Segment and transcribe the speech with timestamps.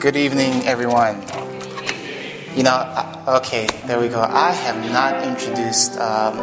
[0.00, 1.20] Good evening, everyone.
[2.56, 4.22] You know, uh, okay, there we go.
[4.22, 6.38] I have not introduced um,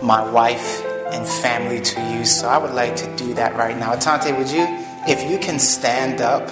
[0.00, 0.80] my wife
[1.10, 3.96] and family to you, so I would like to do that right now.
[3.96, 4.64] Tante, would you,
[5.08, 6.48] if you can stand up?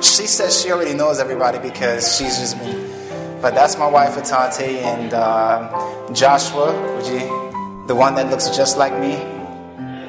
[0.00, 3.40] She says she already knows everybody because she's just been.
[3.42, 8.78] But that's my wife, Atante, and uh, Joshua, would you, the one that looks just
[8.78, 9.16] like me?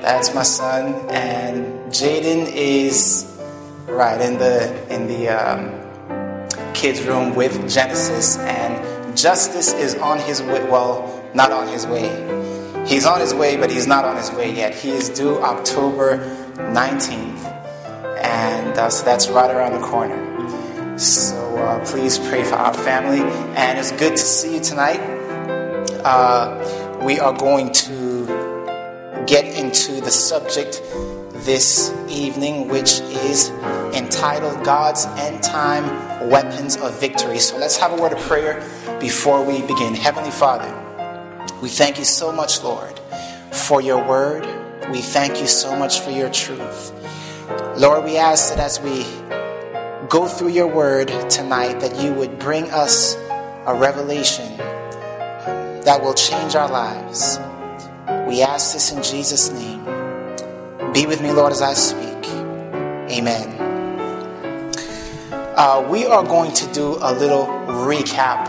[0.04, 3.33] That's my son, and Jaden is
[3.88, 10.42] right in the in the um, kids' room with Genesis, and Justice is on his
[10.42, 10.64] way.
[10.70, 12.10] Well, not on his way.
[12.86, 14.76] He's on his way, but he's not on his way yet.
[14.76, 16.18] He is due October
[16.58, 17.46] 19th,
[18.22, 20.20] and uh, so that's right around the corner.
[20.98, 23.22] So uh, please pray for our family,
[23.56, 25.00] and it's good to see you tonight.
[26.04, 30.82] Uh, we are going to get into the subject
[31.44, 33.50] this evening, which is
[33.94, 37.38] entitled God's End Time Weapons of Victory.
[37.40, 38.62] So let's have a word of prayer
[39.00, 39.94] before we begin.
[39.94, 40.72] Heavenly Father,
[41.62, 42.98] we thank you so much, Lord,
[43.52, 44.48] for your word.
[44.90, 46.94] We thank you so much for your truth.
[47.78, 49.04] Lord, we ask that as we
[50.08, 53.16] go through your word tonight, that you would bring us
[53.66, 57.38] a revelation that will change our lives.
[58.30, 60.03] We ask this in Jesus' name.
[60.94, 62.24] Be with me, Lord, as I speak.
[63.10, 63.50] Amen.
[65.34, 67.48] Uh, we are going to do a little
[67.88, 68.46] recap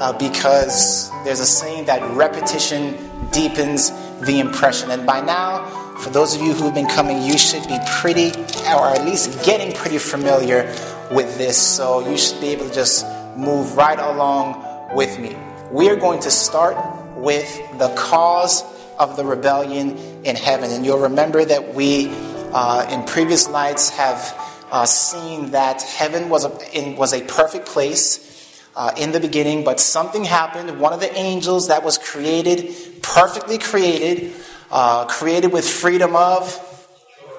[0.00, 2.98] uh, because there's a saying that repetition
[3.30, 4.90] deepens the impression.
[4.90, 5.66] And by now,
[5.98, 8.30] for those of you who've been coming, you should be pretty,
[8.72, 10.64] or at least getting pretty familiar
[11.12, 11.56] with this.
[11.56, 13.06] So you should be able to just
[13.36, 15.36] move right along with me.
[15.70, 16.76] We are going to start
[17.14, 18.64] with the cause
[18.98, 20.70] of the rebellion in heaven.
[20.70, 22.08] And you'll remember that we,
[22.52, 24.34] uh, in previous nights, have
[24.72, 29.64] uh, seen that heaven was a, in, was a perfect place uh, in the beginning,
[29.64, 30.80] but something happened.
[30.80, 34.32] One of the angels that was created, perfectly created,
[34.70, 36.60] uh, created with freedom of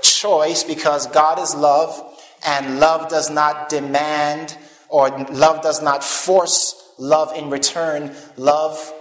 [0.02, 2.02] choice because God is love,
[2.48, 4.58] and love does not demand
[4.88, 8.16] or love does not force love in return.
[8.38, 8.94] Love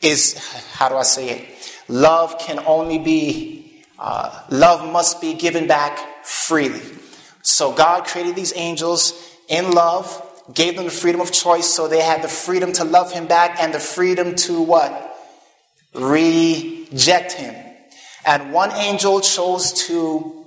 [0.00, 0.38] is,
[0.72, 1.74] how do I say it?
[1.88, 6.82] Love can only be, uh, love must be given back freely.
[7.42, 12.00] So God created these angels in love, gave them the freedom of choice, so they
[12.00, 15.16] had the freedom to love Him back and the freedom to what?
[15.94, 17.54] Reject Him.
[18.24, 20.46] And one angel chose to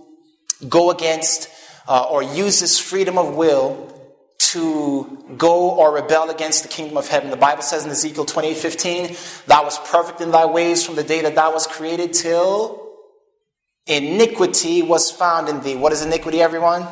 [0.70, 1.50] go against
[1.88, 3.93] uh, or use this freedom of will
[4.54, 7.30] to go or rebel against the kingdom of heaven.
[7.30, 9.16] The Bible says in Ezekiel 28 15,
[9.48, 12.82] Thou was perfect in thy ways from the day that thou was created till
[13.86, 15.76] iniquity was found in thee.
[15.76, 16.88] What is iniquity, everyone?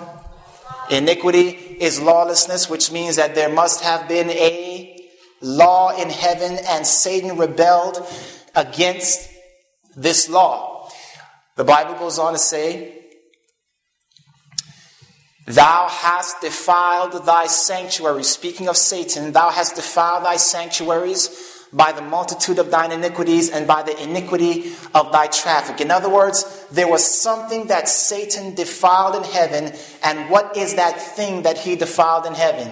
[0.90, 1.50] Iniquity
[1.80, 5.10] is lawlessness, which means that there must have been a
[5.42, 8.06] law in heaven, and Satan rebelled
[8.56, 9.30] against
[9.96, 10.90] this law.
[11.56, 13.01] The Bible goes on to say,
[15.46, 18.24] Thou hast defiled thy sanctuary.
[18.24, 23.66] Speaking of Satan, thou hast defiled thy sanctuaries by the multitude of thine iniquities and
[23.66, 25.80] by the iniquity of thy traffic.
[25.82, 29.74] In other words, there was something that Satan defiled in heaven.
[30.04, 32.72] And what is that thing that he defiled in heaven?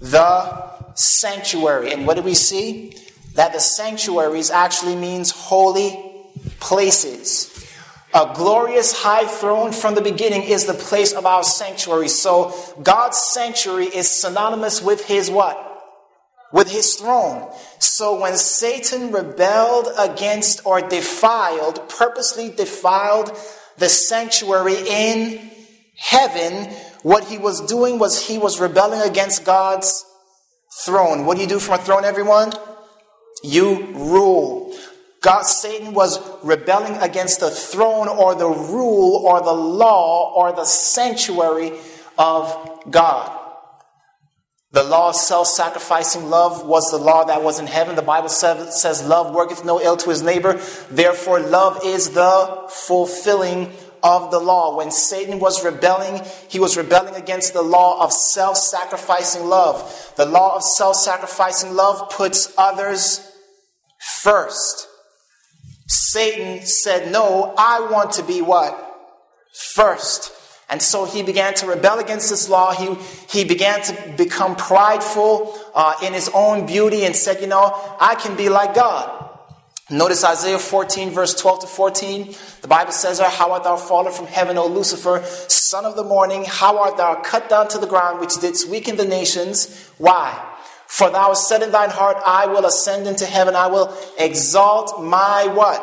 [0.00, 1.92] The sanctuary.
[1.92, 2.96] And what do we see?
[3.34, 6.10] That the sanctuaries actually means holy
[6.58, 7.69] places.
[8.12, 12.08] A glorious high throne from the beginning is the place of our sanctuary.
[12.08, 15.66] So God's sanctuary is synonymous with his what?
[16.52, 17.52] With his throne.
[17.78, 23.36] So when Satan rebelled against or defiled, purposely defiled
[23.78, 25.50] the sanctuary in
[25.96, 26.64] heaven,
[27.02, 30.04] what he was doing was he was rebelling against God's
[30.84, 31.24] throne.
[31.24, 32.52] What do you do from a throne, everyone?
[33.44, 34.76] You rule.
[35.20, 40.64] God, Satan was rebelling against the throne or the rule or the law or the
[40.64, 41.72] sanctuary
[42.18, 43.36] of God.
[44.72, 47.96] The law of self sacrificing love was the law that was in heaven.
[47.96, 50.54] The Bible says, Love worketh no ill to his neighbor.
[50.90, 53.72] Therefore, love is the fulfilling
[54.02, 54.76] of the law.
[54.76, 60.12] When Satan was rebelling, he was rebelling against the law of self sacrificing love.
[60.16, 63.28] The law of self sacrificing love puts others
[63.98, 64.86] first.
[65.90, 68.78] Satan said, No, I want to be what?
[69.52, 70.32] First.
[70.68, 72.72] And so he began to rebel against this law.
[72.72, 72.94] He,
[73.28, 78.14] he began to become prideful uh, in his own beauty and said, You know, I
[78.14, 79.16] can be like God.
[79.90, 82.34] Notice Isaiah 14, verse 12 to 14.
[82.62, 86.44] The Bible says, How art thou fallen from heaven, O Lucifer, son of the morning?
[86.46, 89.88] How art thou cut down to the ground, which didst weaken the nations?
[89.98, 90.49] Why?
[90.90, 95.00] For thou hast said in thine heart, I will ascend into heaven, I will exalt
[95.00, 95.80] my what?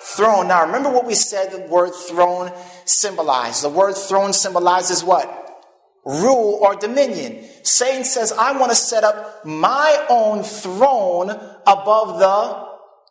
[0.00, 0.48] Throne.
[0.48, 2.52] Now remember what we said the word throne
[2.84, 3.64] symbolized.
[3.64, 5.26] The word throne symbolizes what?
[6.04, 7.42] Rule or dominion.
[7.62, 11.30] Satan says, I want to set up my own throne
[11.66, 12.68] above the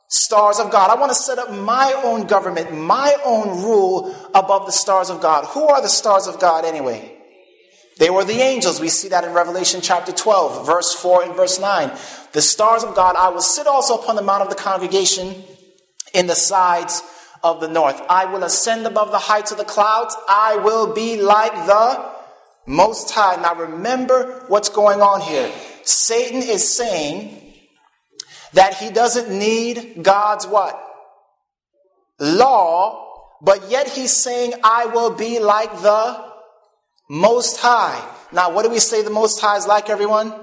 [0.10, 0.96] stars of God.
[0.96, 5.20] I want to set up my own government, my own rule above the stars of
[5.20, 5.46] God.
[5.46, 7.17] Who are the stars of God anyway?
[8.00, 8.80] They were the angels.
[8.80, 11.92] We see that in Revelation chapter 12, verse 4 and verse 9.
[12.34, 15.44] The stars of God, I will sit also upon the mount of the congregation
[16.14, 17.02] in the sides
[17.44, 18.02] of the north.
[18.10, 20.16] I will ascend above the heights of the clouds.
[20.28, 22.12] I will be like the
[22.66, 23.42] Most High.
[23.42, 25.52] Now remember what's going on here.
[25.84, 27.48] Satan is saying,
[28.54, 30.82] that he doesn't need God's what?
[32.20, 36.27] Law, but yet he's saying, I will be like the
[37.10, 38.04] Most High.
[38.32, 40.34] Now, what do we say the Most High is like, everyone?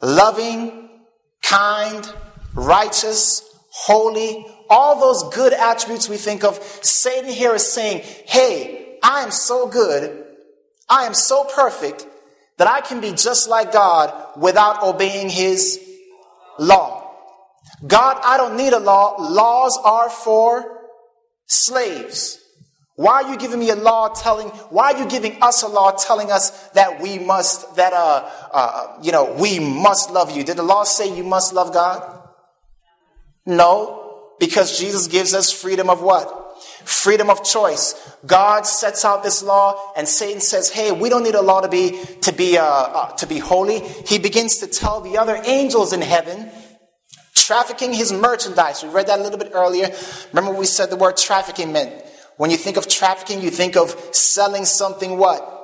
[0.00, 0.88] Loving,
[1.42, 2.10] kind,
[2.54, 6.56] righteous, holy, all those good attributes we think of.
[6.82, 10.24] Satan here is saying, Hey, I am so good,
[10.88, 12.06] I am so perfect
[12.58, 15.80] that I can be just like God without obeying his
[16.58, 17.00] law.
[17.86, 19.16] God, I don't need a law.
[19.18, 20.88] Laws are for
[21.46, 22.38] slaves.
[23.00, 25.92] Why are you giving me a law telling, why are you giving us a law
[25.92, 30.44] telling us that we must, that, uh, uh, you know, we must love you?
[30.44, 32.28] Did the law say you must love God?
[33.46, 36.60] No, because Jesus gives us freedom of what?
[36.84, 37.94] Freedom of choice.
[38.26, 41.68] God sets out this law, and Satan says, "Hey, we don't need a law to
[41.68, 45.94] be to be uh, uh, to be holy." He begins to tell the other angels
[45.94, 46.50] in heaven,
[47.34, 48.82] trafficking his merchandise.
[48.82, 49.88] We read that a little bit earlier.
[50.34, 52.08] Remember, we said the word trafficking meant.
[52.40, 55.58] When you think of trafficking, you think of selling something what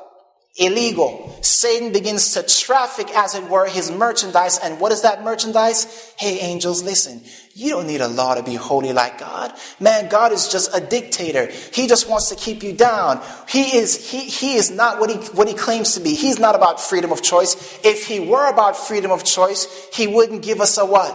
[0.59, 1.35] illegal.
[1.41, 4.59] Satan begins to traffic, as it were, his merchandise.
[4.59, 6.13] And what is that merchandise?
[6.19, 7.23] Hey, angels, listen.
[7.55, 9.55] You don't need a law to be holy like God.
[9.81, 11.47] Man, God is just a dictator.
[11.73, 13.23] He just wants to keep you down.
[13.49, 16.13] He is, he, he is not what he, what he claims to be.
[16.13, 17.81] He's not about freedom of choice.
[17.85, 21.15] If he were about freedom of choice, he wouldn't give us a what?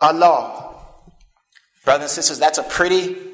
[0.00, 0.84] A law.
[1.84, 3.31] Brothers and sisters, that's a pretty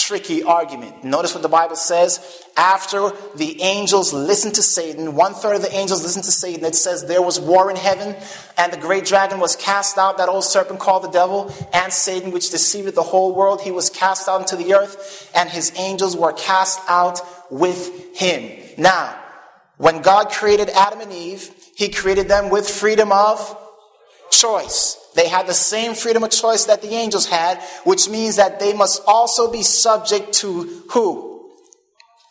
[0.00, 1.04] tricky argument.
[1.04, 2.44] Notice what the Bible says.
[2.56, 6.74] After the angels listened to Satan, one third of the angels listened to Satan, it
[6.74, 8.16] says there was war in heaven,
[8.56, 12.30] and the great dragon was cast out, that old serpent called the devil, and Satan,
[12.30, 13.60] which deceived the whole world.
[13.60, 17.20] He was cast out into the earth, and his angels were cast out
[17.50, 18.50] with him.
[18.78, 19.18] Now,
[19.76, 23.56] when God created Adam and Eve, he created them with freedom of
[24.30, 24.98] choice.
[25.16, 28.74] They had the same freedom of choice that the angels had, which means that they
[28.74, 31.50] must also be subject to who?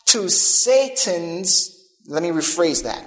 [0.09, 1.75] To Satan's,
[2.07, 3.03] let me rephrase that.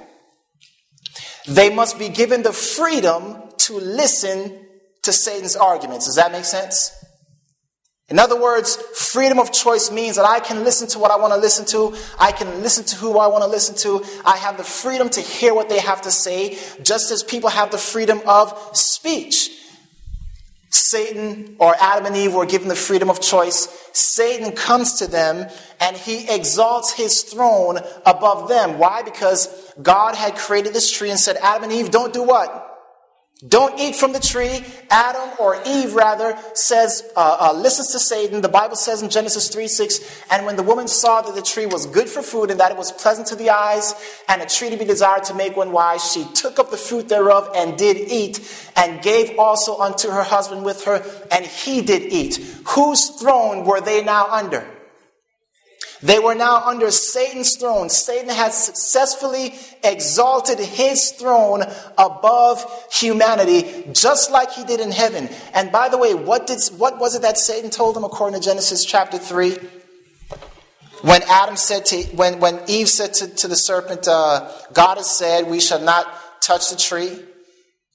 [1.47, 4.67] They must be given the freedom to listen
[5.05, 6.07] to Satan's arguments.
[6.07, 6.93] Does that make sense?
[8.09, 11.35] In other words, freedom of choice means that I can listen to what I want
[11.35, 11.97] to listen to.
[12.19, 14.05] I can listen to who I want to listen to.
[14.25, 17.71] I have the freedom to hear what they have to say, just as people have
[17.71, 19.51] the freedom of speech.
[20.89, 23.69] Satan or Adam and Eve were given the freedom of choice.
[23.93, 28.79] Satan comes to them and he exalts his throne above them.
[28.79, 29.03] Why?
[29.03, 32.68] Because God had created this tree and said, Adam and Eve, don't do what?
[33.47, 34.65] Don't eat from the tree.
[34.91, 38.41] Adam or Eve, rather, says, uh, uh, listens to Satan.
[38.41, 41.67] The Bible says in Genesis 3 6, and when the woman saw that the tree
[41.67, 43.95] was good for food and that it was pleasant to the eyes
[44.29, 47.09] and a tree to be desired to make one wise, she took up the fruit
[47.09, 48.41] thereof and did eat
[48.75, 52.39] and gave also unto her husband with her, and he did eat.
[52.71, 54.67] Whose throne were they now under?
[56.03, 57.89] They were now under Satan's throne.
[57.89, 61.65] Satan had successfully exalted his throne
[61.97, 65.29] above humanity, just like he did in heaven.
[65.55, 68.45] And by the way, what, did, what was it that Satan told him according to
[68.45, 69.57] Genesis chapter 3?
[71.03, 75.11] When Adam said to, when, when Eve said to, to the serpent, uh, God has
[75.11, 76.07] said, we shall not
[76.41, 77.19] touch the tree,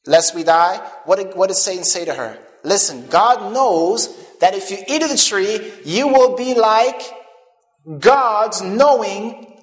[0.06, 0.78] lest we die.
[1.06, 2.38] What did, what did Satan say to her?
[2.64, 7.02] Listen, God knows that if you eat of the tree, you will be like
[8.00, 9.54] God's knowing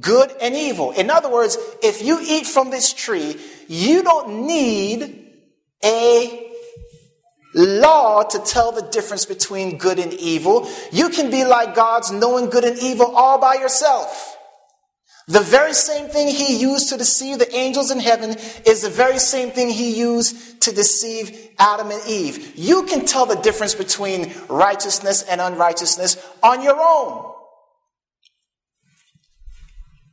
[0.00, 0.92] good and evil.
[0.92, 3.38] In other words, if you eat from this tree,
[3.68, 5.30] you don't need
[5.84, 6.52] a
[7.54, 10.68] law to tell the difference between good and evil.
[10.90, 14.36] You can be like God's knowing good and evil all by yourself.
[15.28, 18.30] The very same thing he used to deceive the angels in heaven
[18.66, 22.54] is the very same thing he used to deceive Adam and Eve.
[22.56, 27.31] You can tell the difference between righteousness and unrighteousness on your own.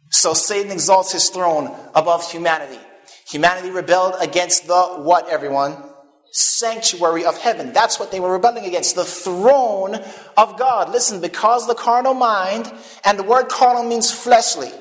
[0.10, 2.80] So Satan exalts his throne above humanity.
[3.30, 5.78] Humanity rebelled against the what, everyone?
[6.32, 7.74] Sanctuary of heaven.
[7.74, 8.96] That's what they were rebelling against.
[8.96, 9.96] The throne
[10.36, 10.90] of God.
[10.92, 12.72] Listen, because the carnal mind,
[13.06, 14.72] and the word carnal means fleshly.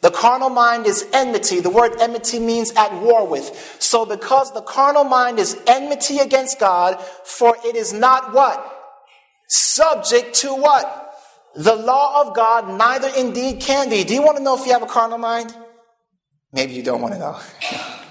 [0.00, 1.60] The carnal mind is enmity.
[1.60, 3.76] The word enmity means at war with.
[3.78, 8.68] So because the carnal mind is enmity against God, for it is not what?
[9.48, 11.11] Subject to what?
[11.54, 14.04] The law of God, neither indeed can be.
[14.04, 15.54] Do you want to know if you have a carnal mind?
[16.52, 17.38] Maybe you don't want to know.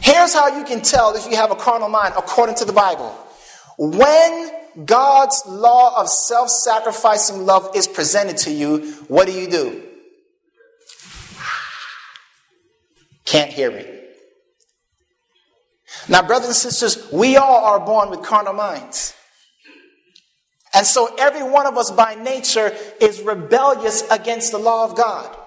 [0.00, 3.10] Here's how you can tell if you have a carnal mind according to the Bible.
[3.78, 4.50] When
[4.84, 9.82] God's law of self sacrificing love is presented to you, what do you do?
[13.24, 14.16] Can't hear it.
[16.08, 19.14] Now, brothers and sisters, we all are born with carnal minds.
[20.74, 25.38] And so every one of us by nature is rebellious against the law of God.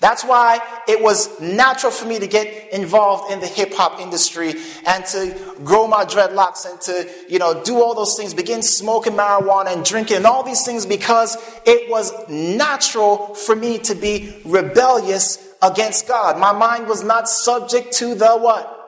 [0.00, 4.54] That's why it was natural for me to get involved in the hip hop industry
[4.86, 9.12] and to grow my dreadlocks and to, you know, do all those things, begin smoking
[9.12, 14.40] marijuana and drinking and all these things because it was natural for me to be
[14.46, 16.38] rebellious against God.
[16.38, 18.78] My mind was not subject to the what?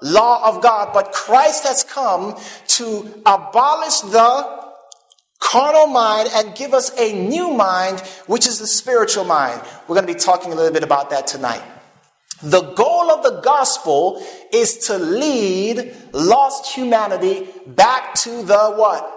[0.00, 2.34] Law of God, but Christ has come
[2.68, 4.65] to abolish the
[5.38, 9.60] carnal mind and give us a new mind, which is the spiritual mind.
[9.86, 11.62] We're going to be talking a little bit about that tonight.
[12.42, 19.12] The goal of the gospel is to lead lost humanity back to the what?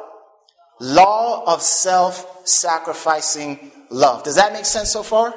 [0.80, 4.24] Law of self sacrificing love.
[4.24, 5.34] Does that make sense so far?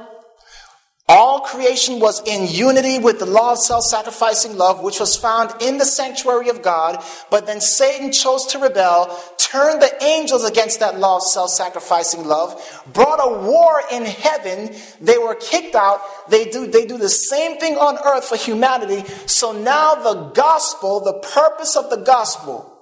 [1.15, 5.53] All creation was in unity with the law of self sacrificing love, which was found
[5.61, 7.05] in the sanctuary of God.
[7.31, 12.25] But then Satan chose to rebel, turned the angels against that law of self sacrificing
[12.25, 14.75] love, brought a war in heaven.
[15.03, 16.01] They were kicked out.
[16.31, 19.07] They do, they do the same thing on earth for humanity.
[19.27, 22.75] So now the gospel, the purpose of the gospel,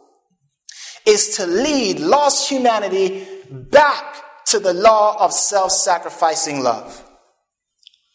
[1.05, 7.10] is to lead lost humanity back to the law of self sacrificing love.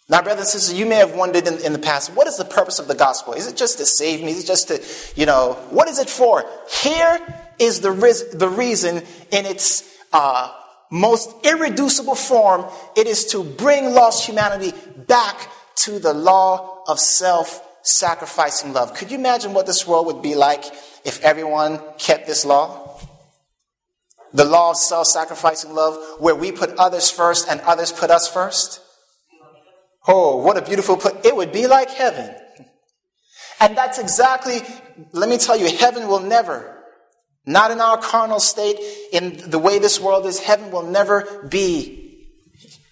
[0.07, 2.45] Now, brothers and sisters, you may have wondered in, in, the past, what is the
[2.45, 3.33] purpose of the gospel?
[3.33, 4.31] Is it just to save me?
[4.31, 6.45] Is it just to, you know, what is it for?
[6.83, 7.19] Here
[7.57, 7.91] is the,
[8.33, 8.97] the reason
[9.31, 10.53] in its uh,
[10.91, 12.65] most irreducible form.
[12.95, 14.73] It is to bring lost humanity
[15.07, 18.93] back to the law of self sacrificing love.
[18.93, 20.65] Could you imagine what this world would be like
[21.03, 22.99] if everyone kept this law?
[24.33, 28.31] The law of self sacrificing love, where we put others first and others put us
[28.31, 28.81] first?
[30.07, 31.15] Oh, what a beautiful place.
[31.23, 32.35] It would be like heaven.
[33.59, 34.61] And that's exactly,
[35.11, 36.83] let me tell you, heaven will never,
[37.45, 38.77] not in our carnal state,
[39.11, 42.27] in the way this world is, heaven will never be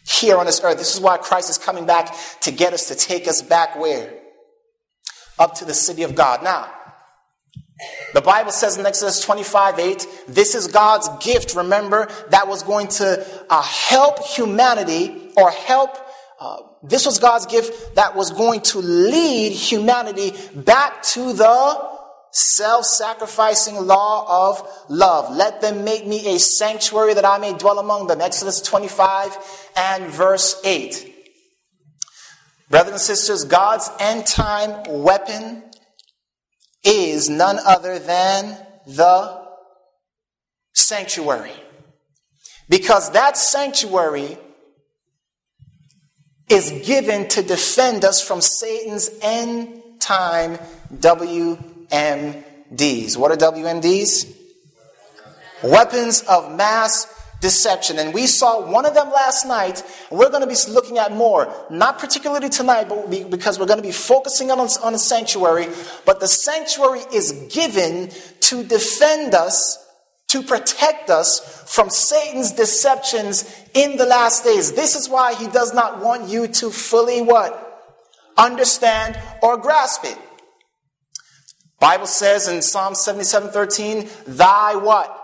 [0.06, 0.78] here on this earth.
[0.78, 4.14] This is why Christ is coming back to get us, to take us back where?
[5.38, 6.44] Up to the city of God.
[6.44, 6.72] Now,
[8.14, 12.88] the Bible says in Exodus 25 8, this is God's gift, remember, that was going
[12.88, 15.98] to uh, help humanity or help
[16.40, 21.94] uh, this was God's gift that was going to lead humanity back to the
[22.32, 25.34] self sacrificing law of love.
[25.34, 28.20] Let them make me a sanctuary that I may dwell among them.
[28.20, 29.38] Exodus 25
[29.78, 31.12] and verse 8.
[32.70, 35.64] Brothers and sisters, God's end time weapon
[36.84, 39.42] is none other than the
[40.74, 41.54] sanctuary.
[42.68, 44.38] Because that sanctuary
[46.54, 50.60] is given to defend us from Satan's end time
[50.94, 51.58] WMDs.
[53.18, 54.32] What are WMDs?
[55.64, 57.08] Weapons of mass
[57.42, 57.98] deception.
[57.98, 59.84] And we saw one of them last night.
[60.12, 63.88] We're going to be looking at more, not particularly tonight, but because we're going to
[63.88, 65.68] be focusing on, on a sanctuary.
[66.06, 69.83] But the sanctuary is given to defend us
[70.34, 74.74] to protect us from Satan's deceptions in the last days.
[74.74, 77.92] This is why he does not want you to fully what?
[78.36, 80.18] Understand or grasp it.
[81.80, 85.20] Bible says in Psalm 77, 13, thy what?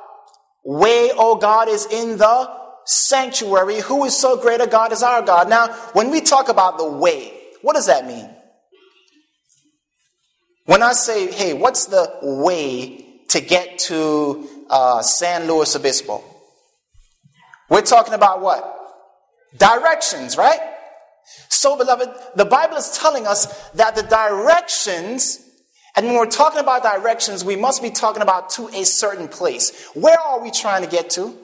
[0.63, 2.51] Way, O God, is in the
[2.85, 3.79] sanctuary.
[3.79, 5.49] Who is so great a God as our God?
[5.49, 8.29] Now, when we talk about the way, what does that mean?
[10.65, 16.23] When I say, hey, what's the way to get to uh, San Luis Obispo.
[17.69, 18.75] We're talking about what?
[19.57, 20.59] Directions, right?
[21.49, 25.39] So, beloved, the Bible is telling us that the directions,
[25.95, 29.87] and when we're talking about directions, we must be talking about to a certain place.
[29.93, 31.35] Where are we trying to get to?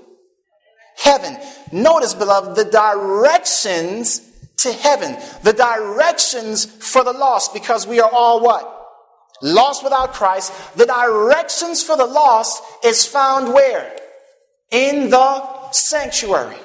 [0.98, 1.38] Heaven.
[1.72, 4.22] Notice, beloved, the directions
[4.58, 8.75] to heaven, the directions for the lost, because we are all what?
[9.42, 10.54] Lost without Christ.
[10.76, 13.96] The directions for the lost is found where?
[14.72, 16.58] In the sanctuary.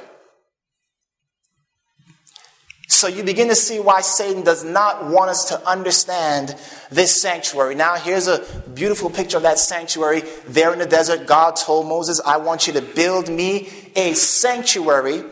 [2.88, 6.56] So you begin to see why Satan does not want us to understand
[6.90, 7.74] this sanctuary.
[7.74, 10.22] Now, here's a beautiful picture of that sanctuary.
[10.46, 15.22] There in the desert, God told Moses, I want you to build me a sanctuary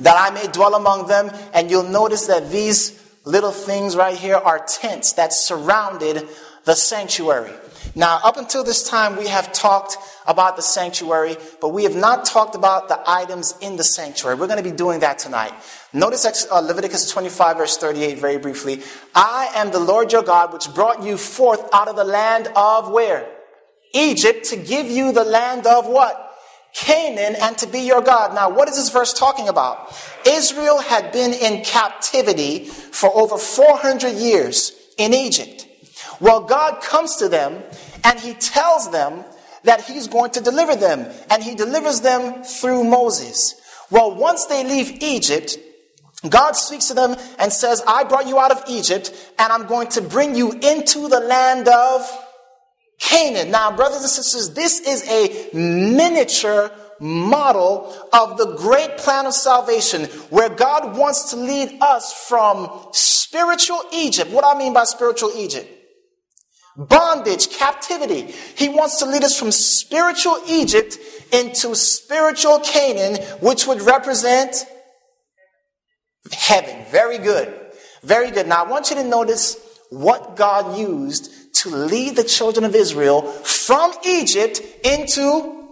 [0.00, 1.30] that I may dwell among them.
[1.52, 6.28] And you'll notice that these little things right here are tents that surrounded
[6.64, 7.52] the sanctuary.
[7.94, 9.96] Now, up until this time, we have talked
[10.26, 14.36] about the sanctuary, but we have not talked about the items in the sanctuary.
[14.36, 15.52] We're going to be doing that tonight.
[15.92, 18.82] Notice uh, Leviticus 25, verse 38, very briefly.
[19.14, 22.90] I am the Lord your God, which brought you forth out of the land of
[22.90, 23.28] where?
[23.92, 26.29] Egypt, to give you the land of what?
[26.74, 28.34] Canaan and to be your God.
[28.34, 29.94] Now, what is this verse talking about?
[30.26, 35.66] Israel had been in captivity for over 400 years in Egypt.
[36.20, 37.62] Well, God comes to them
[38.04, 39.24] and he tells them
[39.64, 43.60] that he's going to deliver them, and he delivers them through Moses.
[43.90, 45.58] Well, once they leave Egypt,
[46.28, 49.88] God speaks to them and says, I brought you out of Egypt, and I'm going
[49.88, 52.26] to bring you into the land of
[53.00, 53.50] Canaan.
[53.50, 60.04] Now, brothers and sisters, this is a miniature model of the great plan of salvation
[60.28, 64.30] where God wants to lead us from spiritual Egypt.
[64.30, 65.68] What I mean by spiritual Egypt?
[66.76, 68.22] Bondage, captivity.
[68.56, 70.98] He wants to lead us from spiritual Egypt
[71.32, 74.66] into spiritual Canaan, which would represent
[76.32, 76.84] heaven.
[76.90, 77.54] Very good.
[78.02, 78.46] Very good.
[78.46, 79.56] Now, I want you to notice
[79.90, 85.68] what God used to lead the children of Israel from Egypt into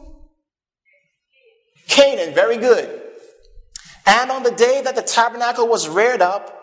[1.89, 2.35] Canaan.
[2.35, 3.03] Very good.
[4.07, 6.55] And on the day that the tabernacle was reared up,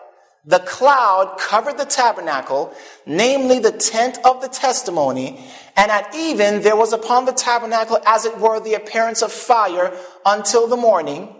[0.44, 2.72] the cloud covered the tabernacle,
[3.04, 5.44] namely the tent of the testimony,
[5.76, 9.92] and at even there was upon the tabernacle as it were the appearance of fire
[10.24, 11.34] until the morning.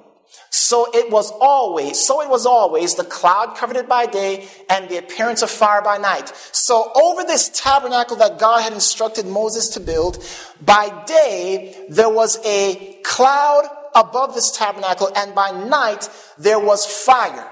[0.57, 4.89] So it was always, so it was always the cloud covered it by day and
[4.89, 6.33] the appearance of fire by night.
[6.51, 10.25] So over this tabernacle that God had instructed Moses to build,
[10.65, 17.51] by day there was a cloud above this tabernacle and by night there was fire.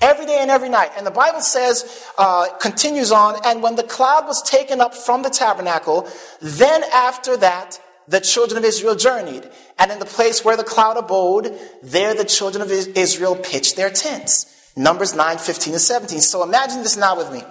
[0.00, 0.92] Every day and every night.
[0.96, 5.22] And the Bible says, uh, continues on, and when the cloud was taken up from
[5.22, 6.08] the tabernacle,
[6.40, 9.48] then after that, the children of Israel journeyed.
[9.78, 13.90] And in the place where the cloud abode, there the children of Israel pitched their
[13.90, 14.72] tents.
[14.76, 16.20] Numbers 9, 15 and 17.
[16.20, 17.42] So imagine this now with me.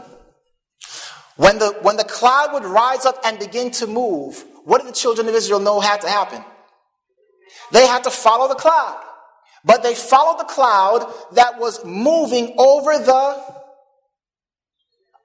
[1.36, 4.96] When the, when the cloud would rise up and begin to move, what did the
[4.96, 6.44] children of Israel know had to happen?
[7.72, 9.02] They had to follow the cloud.
[9.66, 13.63] But they followed the cloud that was moving over the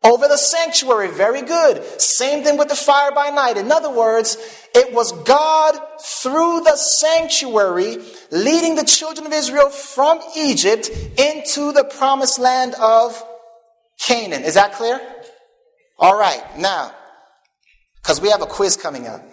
[0.05, 1.09] over the sanctuary.
[1.11, 1.85] Very good.
[2.01, 3.57] Same thing with the fire by night.
[3.57, 4.37] In other words,
[4.75, 7.99] it was God through the sanctuary
[8.31, 13.23] leading the children of Israel from Egypt into the promised land of
[14.01, 14.45] Canaan.
[14.45, 15.01] Is that clear?
[15.99, 16.43] All right.
[16.59, 16.93] Now,
[17.97, 19.25] because we have a quiz coming up.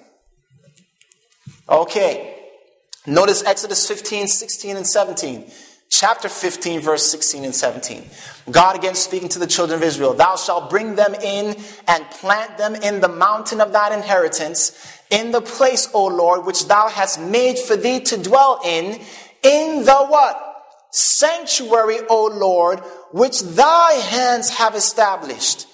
[1.70, 2.32] Okay.
[3.08, 5.52] Notice Exodus 15, 16, and 17.
[5.90, 8.04] Chapter 15, verse 16 and 17.
[8.52, 11.56] God again speaking to the children of Israel Thou shalt bring them in
[11.88, 16.68] and plant them in the mountain of thine inheritance, in the place, O Lord, which
[16.68, 19.00] thou hast made for thee to dwell in,
[19.44, 20.42] in the what?
[20.92, 22.80] Sanctuary, O Lord,
[23.12, 25.68] which thy hands have established.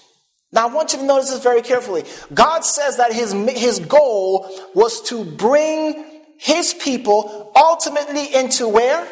[0.52, 2.04] Now, I want you to notice this very carefully.
[2.34, 9.08] God says that his, his goal was to bring his people ultimately into where?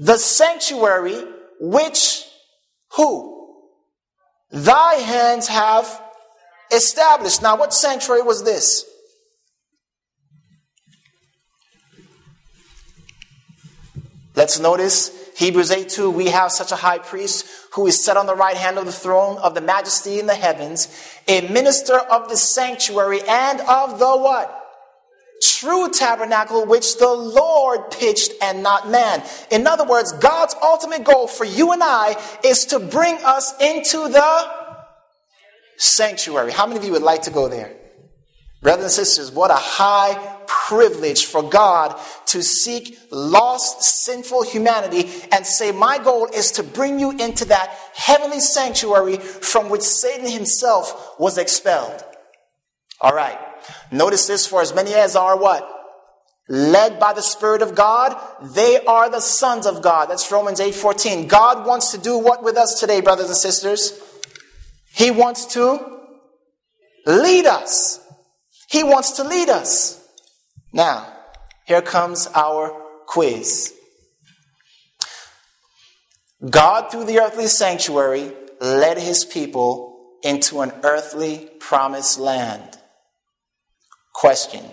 [0.00, 1.22] The sanctuary
[1.60, 2.24] which
[2.96, 3.58] who?
[4.50, 6.02] Thy hands have
[6.72, 7.42] established.
[7.42, 8.86] Now, what sanctuary was this?
[14.34, 16.10] Let's notice Hebrews 8 2.
[16.10, 18.92] We have such a high priest who is set on the right hand of the
[18.92, 20.88] throne of the majesty in the heavens,
[21.28, 24.59] a minister of the sanctuary and of the what?
[25.40, 29.22] True tabernacle which the Lord pitched and not man.
[29.50, 34.08] In other words, God's ultimate goal for you and I is to bring us into
[34.08, 34.50] the
[35.76, 36.52] sanctuary.
[36.52, 37.76] How many of you would like to go there?
[38.62, 45.46] Brothers and sisters, what a high privilege for God to seek lost, sinful humanity and
[45.46, 51.18] say, My goal is to bring you into that heavenly sanctuary from which Satan himself
[51.18, 52.04] was expelled.
[53.00, 53.38] All right.
[53.90, 55.68] Notice this for as many as are what?
[56.48, 60.10] Led by the Spirit of God, they are the sons of God.
[60.10, 61.28] That's Romans 8 14.
[61.28, 64.00] God wants to do what with us today, brothers and sisters?
[64.92, 65.78] He wants to
[67.06, 68.00] lead us.
[68.68, 70.04] He wants to lead us.
[70.72, 71.12] Now,
[71.66, 72.70] here comes our
[73.06, 73.74] quiz.
[76.48, 82.79] God, through the earthly sanctuary, led his people into an earthly promised land.
[84.20, 84.64] Question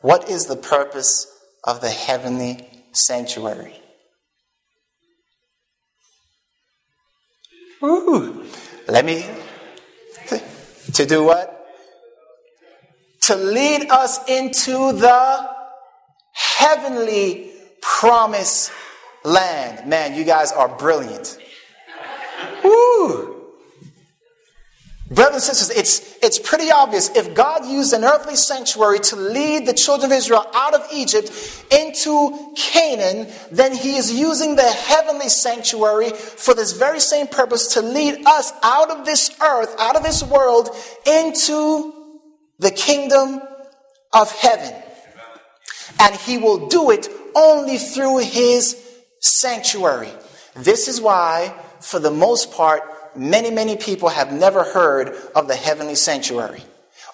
[0.00, 1.26] What is the purpose
[1.64, 3.80] of the heavenly sanctuary?
[7.82, 8.44] Ooh,
[8.88, 9.24] let me.
[10.92, 11.54] To do what?
[13.24, 15.50] to lead us into the
[16.32, 18.70] heavenly promised
[19.24, 19.88] land.
[19.88, 21.38] Man, you guys are brilliant.
[22.62, 23.33] Woo!
[25.10, 27.14] Brothers and sisters, it's, it's pretty obvious.
[27.14, 31.30] If God used an earthly sanctuary to lead the children of Israel out of Egypt
[31.70, 37.82] into Canaan, then He is using the heavenly sanctuary for this very same purpose to
[37.82, 40.70] lead us out of this earth, out of this world,
[41.06, 41.92] into
[42.58, 43.42] the kingdom
[44.14, 44.74] of heaven.
[46.00, 48.80] And he will do it only through his
[49.20, 50.10] sanctuary.
[50.56, 52.82] This is why, for the most part,
[53.16, 56.62] many, many people have never heard of the heavenly sanctuary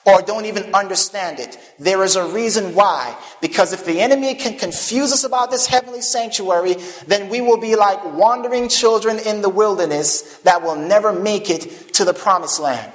[0.07, 1.59] or don't even understand it.
[1.79, 3.17] There is a reason why.
[3.41, 7.77] Because if the enemy can confuse us about this heavenly sanctuary, then we will be
[7.77, 12.93] like wandering children in the wilderness that will never make it to the promised land.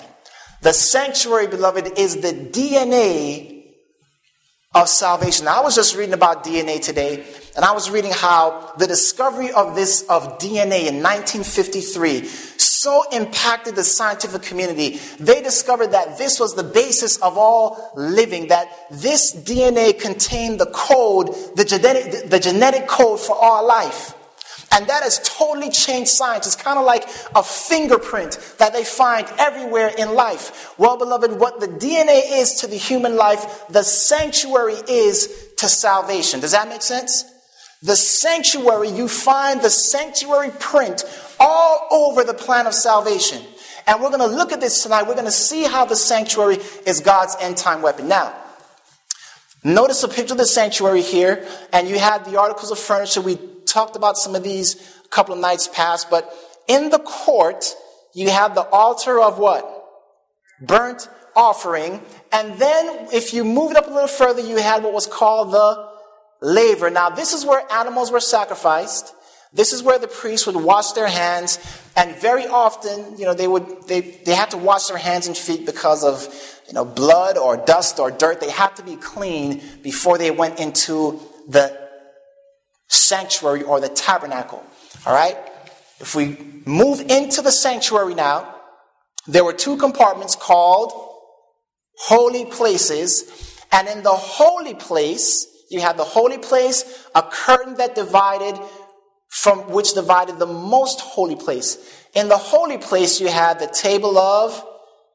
[0.62, 3.56] The sanctuary, beloved, is the DNA
[4.74, 5.48] of salvation.
[5.48, 7.24] I was just reading about DNA today,
[7.56, 12.24] and I was reading how the discovery of this of DNA in 1953
[12.86, 15.00] so impacted the scientific community.
[15.20, 20.68] They discovered that this was the basis of all living, that this DNA contained the
[20.68, 24.14] code, the genetic, the genetic code for all life.
[24.72, 26.46] And that has totally changed science.
[26.46, 30.78] It's kind of like a fingerprint that they find everywhere in life.
[30.78, 36.40] Well, beloved, what the DNA is to the human life, the sanctuary is to salvation.
[36.40, 37.26] Does that make sense?
[37.82, 41.04] The sanctuary, you find the sanctuary print
[41.40, 43.42] all over the plan of salvation.
[43.88, 45.08] And we're going to look at this tonight.
[45.08, 48.08] We're going to see how the sanctuary is God's end time weapon.
[48.08, 48.36] Now,
[49.64, 53.22] notice a picture of the sanctuary here, and you had the articles of furniture.
[53.22, 56.34] We talked about some of these a couple of nights past, but
[56.68, 57.76] in the court,
[58.14, 59.70] you have the altar of what?
[60.62, 62.02] Burnt offering.
[62.32, 65.52] And then if you move it up a little further, you had what was called
[65.52, 65.90] the
[66.42, 66.90] laver.
[66.90, 69.14] Now, this is where animals were sacrificed.
[69.56, 71.60] This is where the priests would wash their hands,
[71.96, 75.36] and very often, you know, they would they, they had to wash their hands and
[75.36, 76.28] feet because of
[76.68, 78.42] you know blood or dust or dirt.
[78.42, 81.86] They had to be clean before they went into the
[82.88, 84.64] sanctuary or the tabernacle.
[85.06, 85.38] All right?
[86.00, 88.56] If we move into the sanctuary now,
[89.28, 90.92] there were two compartments called
[91.98, 93.62] holy places.
[93.72, 98.60] And in the holy place, you had the holy place, a curtain that divided
[99.36, 101.78] from which divided the most holy place.
[102.14, 104.66] In the holy place, you had the table of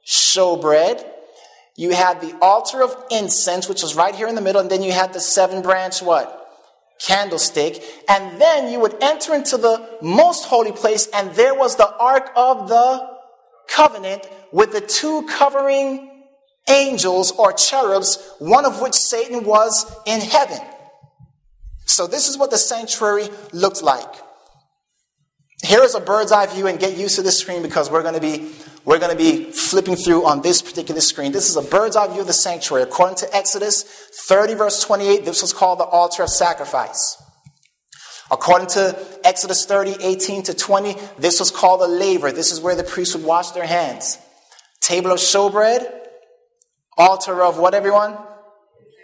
[0.07, 1.05] showbread.
[1.77, 4.83] You had the altar of incense, which was right here in the middle, and then
[4.83, 6.37] you had the seven branch what?
[7.01, 11.97] candlestick, and then you would enter into the most holy place, and there was the
[11.97, 13.09] Ark of the
[13.69, 16.25] Covenant with the two covering
[16.69, 20.59] angels or cherubs, one of which Satan was in heaven.
[21.91, 24.15] So, this is what the sanctuary looked like.
[25.65, 28.15] Here is a bird's eye view, and get used to this screen because we're going
[28.15, 28.53] to be
[28.85, 31.33] we're going to be flipping through on this particular screen.
[31.33, 32.85] This is a bird's eye view of the sanctuary.
[32.85, 33.83] According to Exodus
[34.29, 37.21] 30, verse 28, this was called the altar of sacrifice.
[38.31, 42.31] According to Exodus 30, 18 to 20, this was called the laver.
[42.31, 44.17] This is where the priests would wash their hands.
[44.81, 45.93] Table of showbread,
[46.97, 48.17] altar of what, everyone?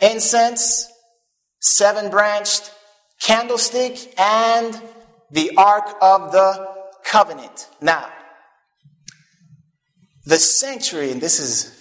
[0.01, 0.89] Incense,
[1.61, 2.71] seven branched
[3.21, 4.81] candlestick, and
[5.31, 6.69] the ark of the
[7.05, 7.69] covenant.
[7.81, 8.09] Now,
[10.25, 11.73] the sanctuary, and this is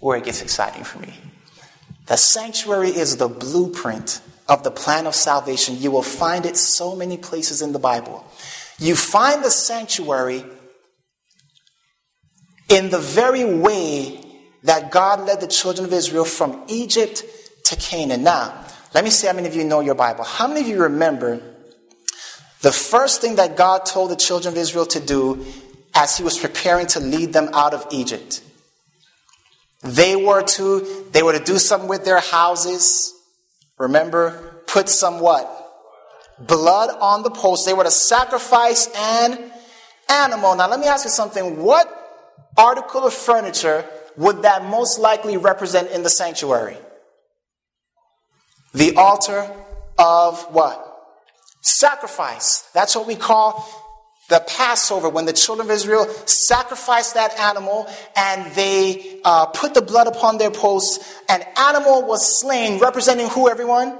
[0.00, 1.14] where it gets exciting for me.
[2.06, 5.78] The sanctuary is the blueprint of the plan of salvation.
[5.78, 8.26] You will find it so many places in the Bible.
[8.78, 10.44] You find the sanctuary
[12.68, 14.20] in the very way
[14.64, 17.22] that God led the children of Israel from Egypt
[17.64, 18.24] to Canaan.
[18.24, 18.61] Now,
[18.94, 20.24] let me see how many of you know your Bible.
[20.24, 21.40] How many of you remember
[22.60, 25.44] the first thing that God told the children of Israel to do
[25.94, 28.42] as he was preparing to lead them out of Egypt?
[29.82, 33.14] They were to they were to do something with their houses.
[33.78, 35.48] Remember, put some what?
[36.38, 37.66] Blood on the post.
[37.66, 39.50] They were to sacrifice an
[40.08, 40.54] animal.
[40.54, 41.62] Now let me ask you something.
[41.62, 41.88] What
[42.56, 43.84] article of furniture
[44.16, 46.76] would that most likely represent in the sanctuary?
[48.74, 49.50] The altar
[49.98, 50.88] of what?
[51.60, 52.62] Sacrifice.
[52.72, 53.82] That's what we call
[54.32, 59.82] the Passover, when the children of Israel sacrificed that animal and they uh, put the
[59.82, 63.98] blood upon their posts, an animal was slain, representing who, everyone?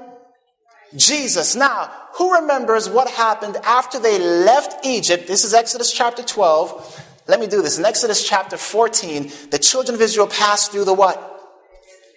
[0.97, 1.55] Jesus.
[1.55, 5.27] Now, who remembers what happened after they left Egypt?
[5.27, 7.23] This is Exodus chapter 12.
[7.29, 7.79] Let me do this.
[7.79, 11.29] In Exodus chapter 14, the children of Israel passed through the what?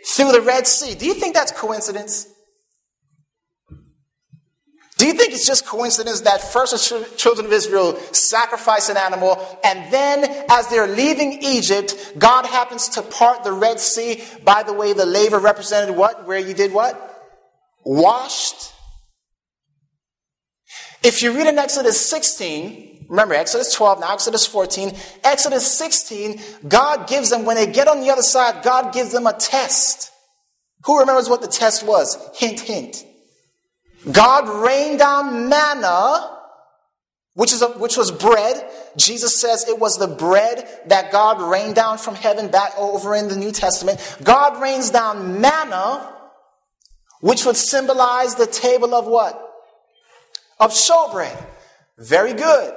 [0.08, 0.96] Through the Red Sea.
[0.96, 2.28] Do you think that's coincidence?
[4.97, 9.45] Do you think it's just coincidence that first the children of Israel sacrifice an animal,
[9.63, 14.23] and then as they're leaving Egypt, God happens to part the Red Sea?
[14.43, 16.25] By the way, the laver represented what?
[16.25, 17.12] Where you did what?
[17.84, 18.71] Washed.
[21.03, 24.93] If you read in Exodus 16, remember Exodus 12, now Exodus 14,
[25.25, 29.27] Exodus 16, God gives them, when they get on the other side, God gives them
[29.27, 30.10] a test.
[30.86, 32.17] Who remembers what the test was?
[32.36, 33.05] Hint, hint.
[34.12, 36.39] God rained down manna,
[37.34, 38.70] which, is a, which was bread.
[38.98, 43.28] Jesus says it was the bread that God rained down from heaven back over in
[43.28, 44.00] the New Testament.
[44.24, 46.13] God rains down manna,
[47.22, 49.41] which would symbolize the table of what?
[50.60, 51.44] Of showbread.
[51.98, 52.74] Very good.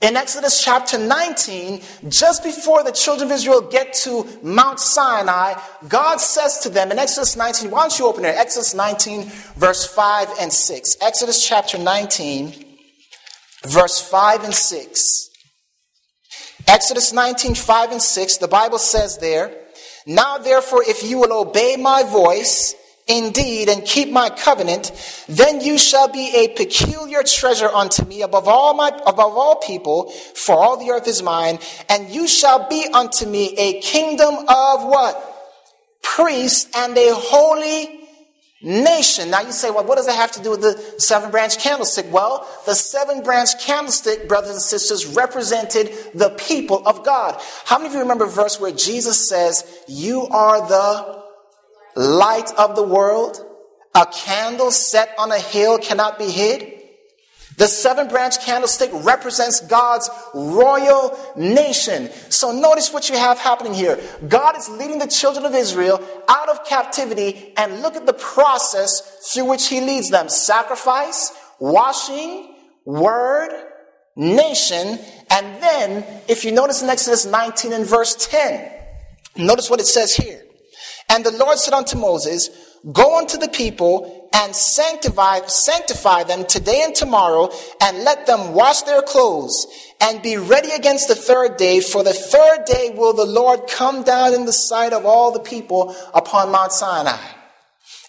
[0.00, 5.54] In Exodus chapter 19, just before the children of Israel get to Mount Sinai,
[5.88, 8.36] God says to them in Exodus 19, why don't you open it?
[8.36, 9.24] Exodus 19,
[9.56, 10.96] verse 5 and 6.
[11.02, 12.64] Exodus chapter 19,
[13.64, 15.30] verse 5 and 6.
[16.68, 19.52] Exodus 19, 5 and 6, the Bible says there,
[20.06, 22.76] Now therefore, if you will obey my voice,
[23.08, 24.92] indeed and keep my covenant,
[25.28, 30.10] then you shall be a peculiar treasure unto me above all my above all people,
[30.10, 34.84] for all the earth is mine, and you shall be unto me a kingdom of
[34.84, 35.34] what?
[36.02, 37.98] Priests and a holy
[38.60, 39.30] nation.
[39.30, 42.06] Now you say, well, what does that have to do with the seven branch candlestick?
[42.12, 47.40] Well, the seven branch candlestick, brothers and sisters, represented the people of God.
[47.64, 51.17] How many of you remember a verse where Jesus says, You are the
[51.98, 53.44] light of the world,
[53.94, 56.74] a candle set on a hill cannot be hid.
[57.56, 62.08] The seven branch candlestick represents God's royal nation.
[62.28, 63.98] So notice what you have happening here.
[64.28, 69.32] God is leading the children of Israel out of captivity, and look at the process
[69.32, 73.50] through which He leads them sacrifice, washing, word,
[74.14, 78.70] nation, and then, if you notice in Exodus 19 and verse 10,
[79.36, 80.44] notice what it says here.
[81.08, 82.50] And the Lord said unto Moses,
[82.92, 87.50] Go unto the people and sanctify, sanctify them today and tomorrow,
[87.82, 89.66] and let them wash their clothes,
[90.00, 94.04] and be ready against the third day, for the third day will the Lord come
[94.04, 97.18] down in the sight of all the people upon Mount Sinai.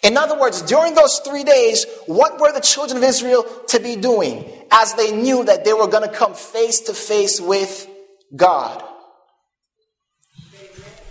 [0.04, 3.96] In other words, during those three days, what were the children of Israel to be
[3.96, 7.88] doing as they knew that they were going to come face to face with
[8.36, 8.84] God?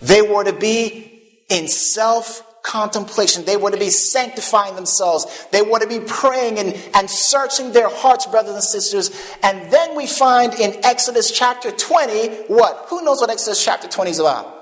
[0.01, 1.08] They were to be
[1.49, 3.45] in self contemplation.
[3.45, 5.47] They were to be sanctifying themselves.
[5.53, 9.11] They were to be praying and, and searching their hearts, brothers and sisters.
[9.43, 12.87] And then we find in Exodus chapter 20 what?
[12.89, 14.55] Who knows what Exodus chapter 20 is about?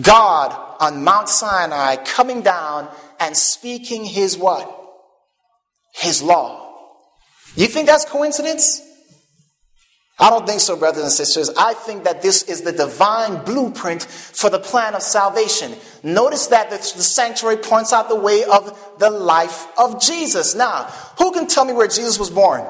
[0.00, 4.72] God on Mount Sinai coming down and speaking his what?
[5.94, 6.62] His law.
[7.56, 8.82] You think that's coincidence?
[10.18, 11.50] I don't think so, brothers and sisters.
[11.58, 15.74] I think that this is the divine blueprint for the plan of salvation.
[16.02, 20.54] Notice that the, sanctuary points out the way of the life of Jesus.
[20.54, 20.84] Now,
[21.18, 22.64] who can tell me where Jesus was born?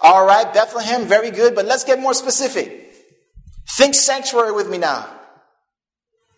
[0.00, 2.92] All right, Bethlehem, very good, but let's get more specific.
[3.68, 5.08] Think sanctuary with me now.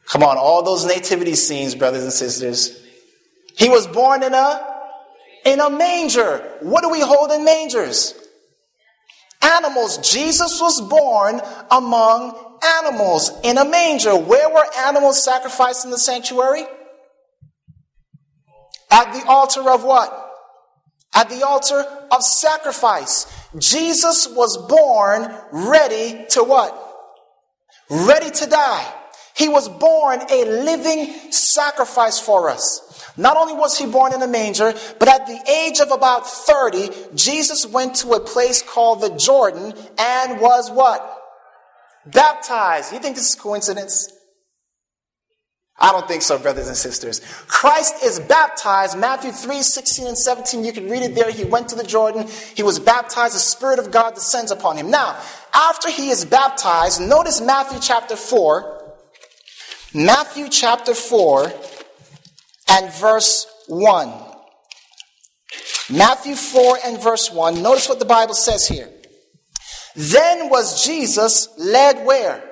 [0.06, 2.78] Come on, all those nativity scenes, brothers and sisters.
[3.56, 4.74] He was born in a
[5.46, 6.38] in a manger.
[6.60, 8.14] What do we hold in mangers?
[9.42, 9.98] Animals.
[9.98, 14.16] Jesus was born among animals in a manger.
[14.16, 16.64] Where were animals sacrificed in the sanctuary?
[18.90, 20.22] At the altar of what?
[21.14, 23.26] At the altar of sacrifice.
[23.58, 26.86] Jesus was born ready to what?
[27.90, 28.92] ready to die.
[29.36, 32.82] He was born a living sacrifice for us.
[33.18, 36.90] Not only was he born in a manger, but at the age of about 30,
[37.14, 41.18] Jesus went to a place called the Jordan and was what?
[42.06, 42.92] Baptized.
[42.92, 44.12] You think this is coincidence?
[45.78, 47.20] I don't think so, brothers and sisters.
[47.46, 48.98] Christ is baptized.
[48.98, 50.64] Matthew 3, 16 and 17.
[50.64, 51.30] You can read it there.
[51.30, 52.26] He went to the Jordan.
[52.54, 53.34] He was baptized.
[53.34, 54.90] The Spirit of God descends upon him.
[54.90, 55.18] Now,
[55.52, 58.75] after he is baptized, notice Matthew chapter 4.
[59.94, 61.52] Matthew chapter 4
[62.68, 64.12] and verse 1.
[65.90, 67.62] Matthew 4 and verse 1.
[67.62, 68.88] Notice what the Bible says here.
[69.94, 72.42] Then was Jesus led where?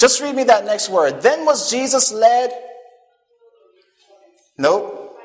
[0.00, 1.20] Just read me that next word.
[1.22, 2.52] Then was Jesus led?
[4.56, 5.16] Nope.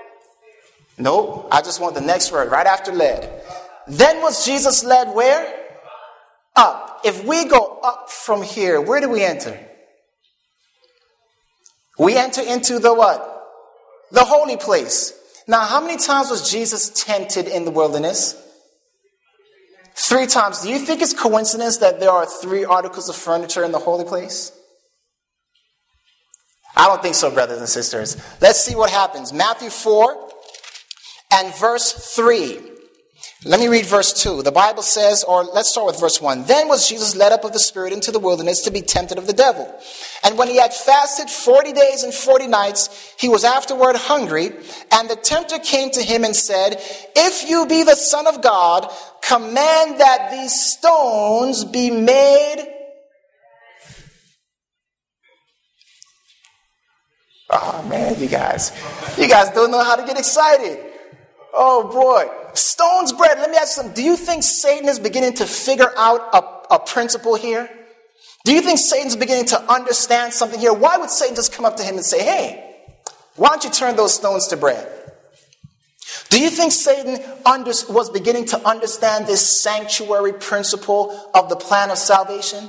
[0.98, 1.48] Nope.
[1.52, 3.44] I just want the next word right after led.
[3.88, 5.62] Then was Jesus led where?
[6.56, 7.02] Up.
[7.06, 9.60] If we go up from here, where do we enter?
[11.98, 13.30] We enter into the what?
[14.12, 15.14] The holy place.
[15.48, 18.40] Now, how many times was Jesus tempted in the wilderness?
[19.96, 20.62] Three times.
[20.62, 24.06] Do you think it's coincidence that there are three articles of furniture in the holy
[24.06, 24.52] place?
[26.76, 28.18] I don't think so, brothers and sisters.
[28.42, 29.32] Let's see what happens.
[29.32, 30.30] Matthew 4
[31.34, 32.73] and verse 3.
[33.46, 34.42] Let me read verse 2.
[34.42, 36.46] The Bible says, or let's start with verse 1.
[36.46, 39.28] Then was Jesus led up of the Spirit into the wilderness to be tempted of
[39.28, 39.74] the devil.
[40.24, 44.52] And when he had fasted 40 days and 40 nights, he was afterward hungry.
[44.92, 46.82] And the tempter came to him and said,
[47.18, 48.90] If you be the Son of God,
[49.28, 52.70] command that these stones be made
[57.56, 58.72] Oh man, you guys,
[59.16, 60.80] you guys don't know how to get excited.
[61.54, 62.43] Oh boy.
[62.54, 63.38] Stone's bread.
[63.40, 63.96] Let me ask you something.
[63.96, 67.70] Do you think Satan is beginning to figure out a, a principle here?
[68.46, 70.74] Do you think Satan's beginning to understand something here?
[70.74, 72.76] Why would Satan just come up to him and say, hey,
[73.36, 74.90] why don't you turn those stones to bread?
[76.30, 81.90] Do you think Satan under, was beginning to understand this sanctuary principle of the plan
[81.90, 82.68] of salvation?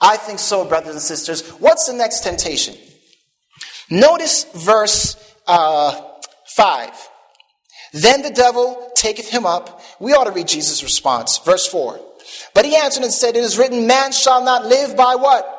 [0.00, 1.48] I think so, brothers and sisters.
[1.50, 2.76] What's the next temptation?
[3.90, 6.00] Notice verse uh,
[6.56, 6.90] 5.
[7.92, 9.82] Then the devil taketh him up.
[9.98, 11.38] We ought to read Jesus' response.
[11.38, 12.00] Verse 4.
[12.54, 15.54] But he answered and said, It is written, Man shall not live by what?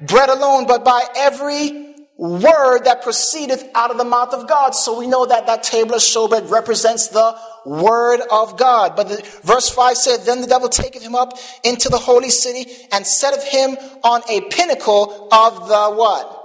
[0.00, 1.86] Bread alone, but by every
[2.16, 4.70] word that proceedeth out of the mouth of God.
[4.74, 7.36] So we know that that table of showbread represents the
[7.66, 8.96] word of God.
[8.96, 12.70] But the, verse 5 said, Then the devil taketh him up into the holy city
[12.92, 16.35] and setteth him on a pinnacle of the what?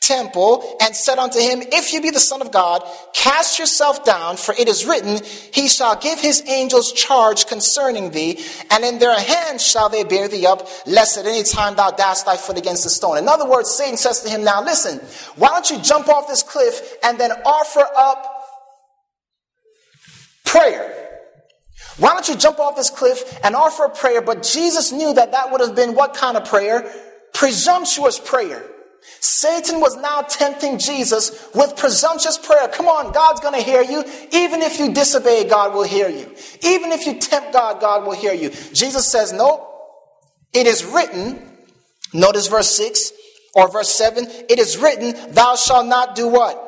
[0.00, 2.82] Temple and said unto him, If you be the Son of God,
[3.12, 5.20] cast yourself down, for it is written,
[5.52, 8.38] He shall give his angels charge concerning thee,
[8.70, 12.22] and in their hands shall they bear thee up, lest at any time thou dash
[12.22, 13.18] thy foot against a stone.
[13.18, 14.98] In other words, Satan says to him, Now listen,
[15.36, 18.32] why don't you jump off this cliff and then offer up
[20.44, 20.92] prayer?
[21.98, 24.20] Why don't you jump off this cliff and offer a prayer?
[24.20, 26.92] But Jesus knew that that would have been what kind of prayer?
[27.32, 28.70] Presumptuous prayer.
[29.26, 32.68] Satan was now tempting Jesus with presumptuous prayer.
[32.68, 34.04] Come on, God's going to hear you.
[34.32, 36.32] Even if you disobey, God will hear you.
[36.62, 38.50] Even if you tempt God, God will hear you.
[38.72, 39.68] Jesus says, No,
[40.52, 41.42] it is written.
[42.14, 43.12] Notice verse 6
[43.56, 44.26] or verse 7.
[44.48, 46.65] It is written, Thou shalt not do what?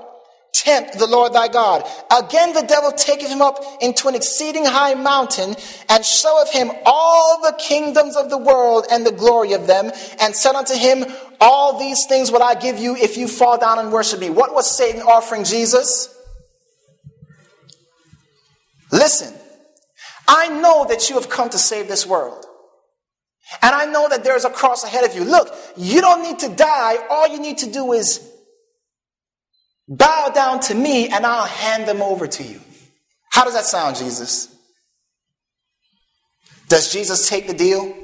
[0.53, 1.89] Tempt the Lord thy God.
[2.17, 5.55] Again, the devil taketh him up into an exceeding high mountain
[5.89, 10.35] and showeth him all the kingdoms of the world and the glory of them, and
[10.35, 11.05] said unto him,
[11.41, 14.31] All these things will I give you if you fall down and worship me.
[14.31, 16.15] What was Satan offering Jesus?
[18.91, 19.35] Listen,
[20.27, 22.45] I know that you have come to save this world.
[23.63, 25.25] And I know that there's a cross ahead of you.
[25.25, 26.99] Look, you don't need to die.
[27.11, 28.28] All you need to do is
[29.89, 32.61] Bow down to me and I'll hand them over to you.
[33.31, 34.55] How does that sound, Jesus?
[36.69, 37.97] Does Jesus take the deal?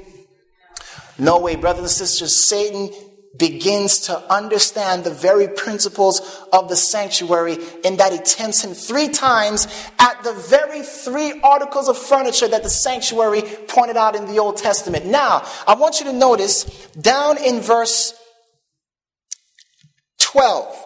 [1.19, 2.35] No way, brothers and sisters.
[2.35, 2.89] Satan
[3.37, 6.21] begins to understand the very principles
[6.51, 9.67] of the sanctuary in that he tempts him three times
[9.99, 14.57] at the very three articles of furniture that the sanctuary pointed out in the Old
[14.57, 15.05] Testament.
[15.05, 16.63] Now, I want you to notice
[16.99, 18.13] down in verse
[20.19, 20.85] 12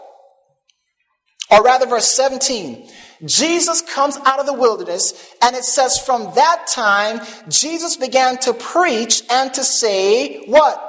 [1.50, 2.90] or rather, verse 17.
[3.26, 7.20] Jesus comes out of the wilderness, and it says, From that time,
[7.50, 10.86] Jesus began to preach and to say, What?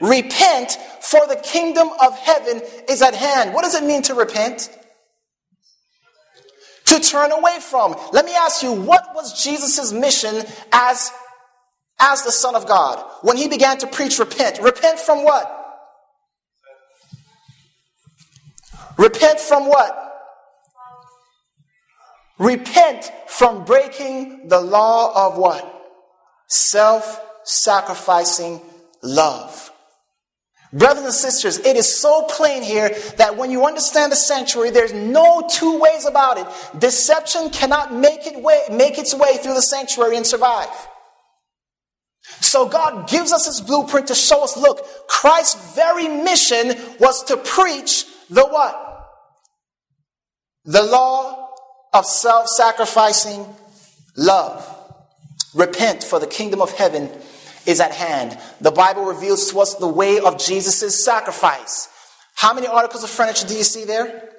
[0.00, 3.54] Repent, for the kingdom of heaven is at hand.
[3.54, 4.70] What does it mean to repent?
[6.86, 7.94] To turn away from.
[8.12, 11.12] Let me ask you, what was Jesus' mission as,
[11.98, 14.58] as the Son of God when he began to preach repent.
[14.60, 15.59] Repent from what?
[19.00, 19.96] Repent from what?
[22.38, 25.64] Repent from breaking the law of what?
[26.48, 28.60] Self sacrificing
[29.02, 29.72] love.
[30.74, 34.92] Brothers and sisters, it is so plain here that when you understand the sanctuary, there's
[34.92, 36.46] no two ways about it.
[36.78, 40.68] Deception cannot make, it way, make its way through the sanctuary and survive.
[42.40, 47.38] So God gives us his blueprint to show us, look, Christ's very mission was to
[47.38, 48.88] preach the what?
[50.70, 51.48] The law
[51.92, 53.44] of self-sacrificing
[54.16, 54.64] love.
[55.52, 57.10] Repent for the kingdom of heaven
[57.66, 58.38] is at hand.
[58.60, 61.88] The Bible reveals to us the way of Jesus' sacrifice.
[62.36, 64.30] How many articles of furniture do you see there?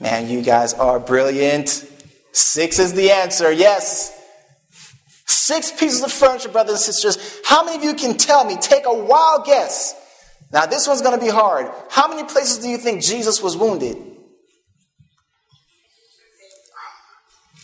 [0.00, 1.88] Man, you guys are brilliant.
[2.32, 4.12] Six is the answer, yes.
[5.24, 7.40] Six pieces of furniture, brothers and sisters.
[7.46, 8.56] How many of you can tell me?
[8.56, 9.94] Take a wild guess.
[10.52, 11.70] Now, this one's going to be hard.
[11.88, 13.96] How many places do you think Jesus was wounded?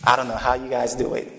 [0.05, 1.31] I don't know how you guys do it.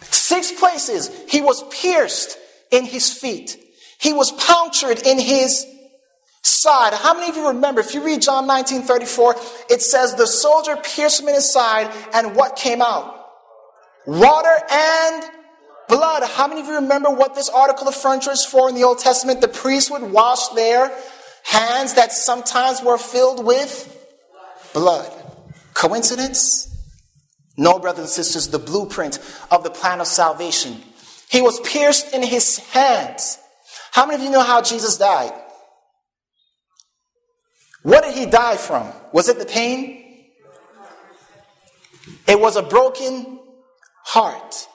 [0.00, 1.10] Six places.
[1.28, 2.38] He was pierced
[2.70, 3.56] in his feet,
[3.98, 5.66] he was punctured in his
[6.42, 6.94] side.
[6.94, 7.80] How many of you remember?
[7.80, 9.36] If you read John 19 34,
[9.70, 13.26] it says, The soldier pierced him in his side, and what came out?
[14.06, 15.24] Water and
[15.88, 16.22] blood.
[16.22, 18.98] How many of you remember what this article of furniture is for in the Old
[18.98, 19.40] Testament?
[19.40, 20.92] The priest would wash their
[21.44, 23.90] hands that sometimes were filled with
[24.72, 25.10] blood.
[25.74, 26.70] Coincidence?
[27.56, 29.18] No, brothers and sisters, the blueprint
[29.50, 30.82] of the plan of salvation.
[31.30, 33.38] He was pierced in his hands.
[33.92, 35.32] How many of you know how Jesus died?
[37.82, 38.90] What did he die from?
[39.12, 40.00] Was it the pain?
[42.26, 43.38] It was a broken
[44.04, 44.66] heart.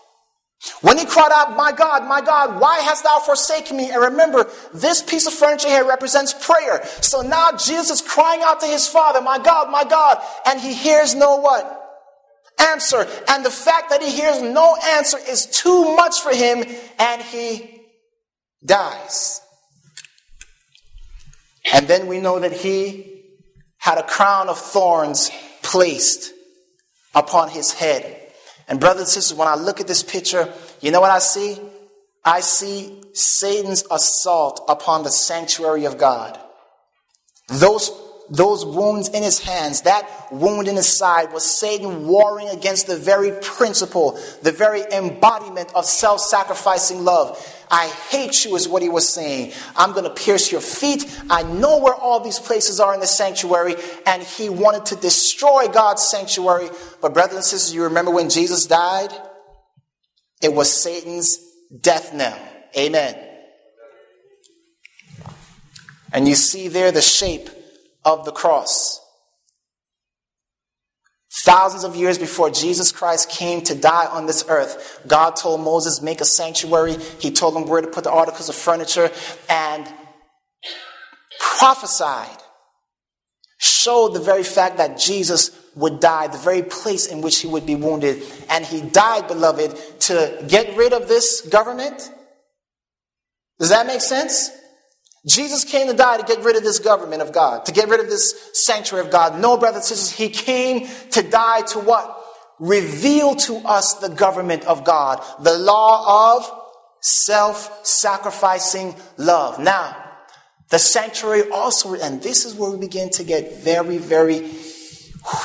[0.81, 3.91] When he cried out, My God, my God, why hast thou forsaken me?
[3.91, 6.85] And remember, this piece of furniture here represents prayer.
[7.01, 10.73] So now Jesus is crying out to his father, My God, my God, and he
[10.73, 11.75] hears no what?
[12.59, 13.07] Answer.
[13.29, 16.63] And the fact that he hears no answer is too much for him,
[16.97, 17.81] and he
[18.65, 19.41] dies.
[21.71, 23.23] And then we know that he
[23.77, 26.33] had a crown of thorns placed
[27.15, 28.18] upon his head.
[28.69, 31.57] And, brothers and sisters, when I look at this picture, you know what I see?
[32.23, 36.39] I see Satan's assault upon the sanctuary of God.
[37.47, 37.91] Those
[38.29, 42.95] those wounds in his hands, that wound in his side, was Satan warring against the
[42.95, 47.43] very principle, the very embodiment of self sacrificing love.
[47.71, 49.53] I hate you, is what he was saying.
[49.75, 51.05] I'm going to pierce your feet.
[51.29, 53.75] I know where all these places are in the sanctuary.
[54.05, 56.69] And he wanted to destroy God's sanctuary.
[57.01, 59.11] But, brothers and sisters, you remember when Jesus died?
[60.41, 61.39] It was Satan's
[61.79, 62.39] death knell.
[62.77, 63.15] Amen.
[66.11, 67.49] And you see there the shape
[68.03, 68.99] of the cross.
[71.45, 76.01] Thousands of years before Jesus Christ came to die on this earth, God told Moses,
[76.01, 76.97] make a sanctuary.
[77.19, 79.09] He told him where to put the articles of furniture
[79.49, 79.87] and
[81.39, 82.37] prophesied,
[83.57, 87.65] showed the very fact that Jesus would die, the very place in which he would
[87.65, 88.21] be wounded.
[88.49, 92.11] And he died, beloved, to get rid of this government.
[93.59, 94.51] Does that make sense?
[95.25, 97.99] Jesus came to die to get rid of this government of God, to get rid
[97.99, 99.39] of this sanctuary of God.
[99.39, 102.15] No, brothers and sisters, he came to die to what?
[102.59, 106.51] Reveal to us the government of God, the law of
[107.01, 109.59] self sacrificing love.
[109.59, 109.95] Now,
[110.69, 114.39] the sanctuary also, and this is where we begin to get very, very,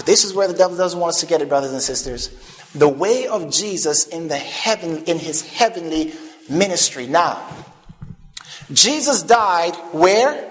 [0.04, 2.28] this is where the devil doesn't want us to get it, brothers and sisters.
[2.74, 6.12] The way of Jesus in the heaven, in his heavenly
[6.48, 7.06] ministry.
[7.06, 7.48] Now,
[8.72, 10.50] Jesus died where?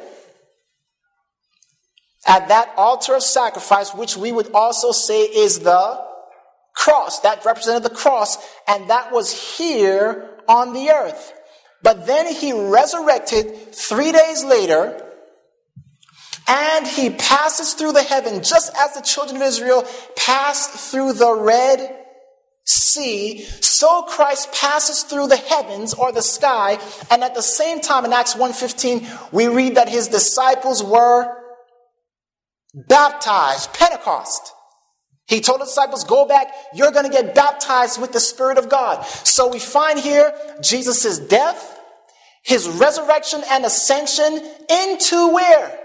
[2.25, 6.01] At that altar of sacrifice, which we would also say is the
[6.75, 7.19] cross.
[7.19, 8.37] That represented the cross,
[8.67, 11.33] and that was here on the earth.
[11.81, 15.11] But then he resurrected three days later,
[16.47, 19.85] and he passes through the heaven, just as the children of Israel
[20.15, 22.02] passed through the Red
[22.65, 26.79] sea, so Christ passes through the heavens or the sky,
[27.11, 31.43] and at the same time in Acts 1:15, we read that his disciples were
[32.73, 34.53] baptized, Pentecost.
[35.27, 38.67] He told the disciples, go back, you're going to get baptized with the Spirit of
[38.67, 39.05] God.
[39.05, 41.79] So we find here Jesus' death,
[42.43, 45.79] his resurrection and ascension into where?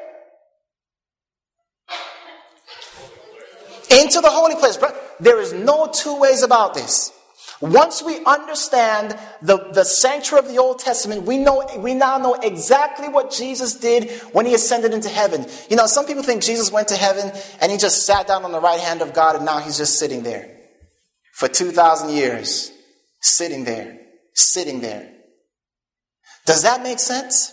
[3.91, 4.77] Into the holy place.
[5.21, 7.13] There is no two ways about this.
[7.61, 12.35] Once we understand the, the sanctuary of the Old Testament, we know we now know
[12.35, 15.45] exactly what Jesus did when he ascended into heaven.
[15.69, 18.53] You know, some people think Jesus went to heaven and he just sat down on
[18.53, 20.57] the right hand of God and now he's just sitting there
[21.35, 22.73] for 2,000 years.
[23.21, 23.99] Sitting there,
[24.35, 25.13] sitting there.
[26.47, 27.53] Does that make sense?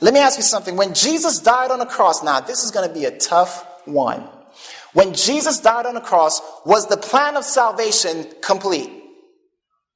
[0.00, 0.76] Let me ask you something.
[0.76, 4.28] When Jesus died on the cross, now this is going to be a tough one.
[4.92, 8.90] When Jesus died on the cross, was the plan of salvation complete?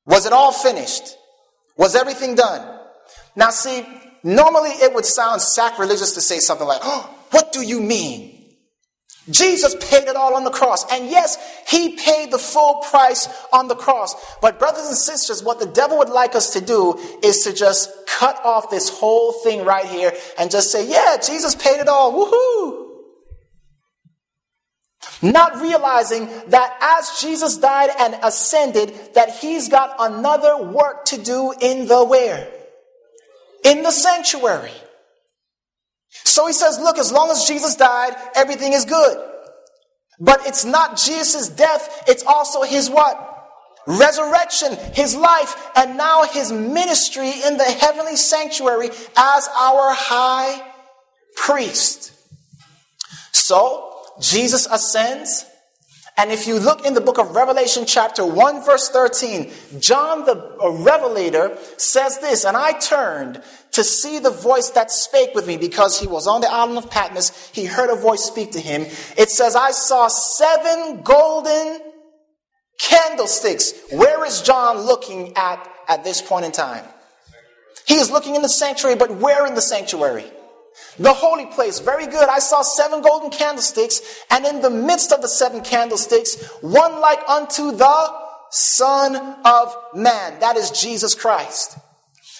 [0.06, 1.16] Was it all finished?
[1.76, 2.78] Was everything done?
[3.34, 3.86] Now, see,
[4.22, 8.32] normally it would sound sacrilegious to say something like, oh, What do you mean?
[9.28, 10.90] Jesus paid it all on the cross.
[10.92, 11.36] And yes,
[11.68, 14.14] he paid the full price on the cross.
[14.40, 17.90] But, brothers and sisters, what the devil would like us to do is to just
[18.06, 22.12] cut off this whole thing right here and just say, Yeah, Jesus paid it all.
[22.12, 22.85] Woohoo!
[25.22, 31.54] Not realizing that as Jesus died and ascended, that he's got another work to do
[31.60, 32.52] in the where?
[33.64, 34.72] In the sanctuary.
[36.10, 39.32] So he says, look, as long as Jesus died, everything is good.
[40.20, 43.22] But it's not Jesus' death, it's also his what?
[43.86, 50.60] Resurrection, his life, and now his ministry in the heavenly sanctuary as our high
[51.36, 52.12] priest.
[53.32, 55.46] So, Jesus ascends.
[56.18, 60.56] And if you look in the book of Revelation, chapter 1, verse 13, John the
[60.82, 63.42] Revelator says this, and I turned
[63.72, 66.90] to see the voice that spake with me because he was on the island of
[66.90, 67.50] Patmos.
[67.50, 68.86] He heard a voice speak to him.
[69.18, 71.80] It says, I saw seven golden
[72.80, 73.74] candlesticks.
[73.90, 76.84] Where is John looking at at this point in time?
[77.86, 80.24] He is looking in the sanctuary, but where in the sanctuary?
[80.98, 82.28] The holy place, very good.
[82.28, 84.00] I saw seven golden candlesticks,
[84.30, 88.14] and in the midst of the seven candlesticks, one like unto the
[88.50, 90.40] Son of Man.
[90.40, 91.78] That is Jesus Christ.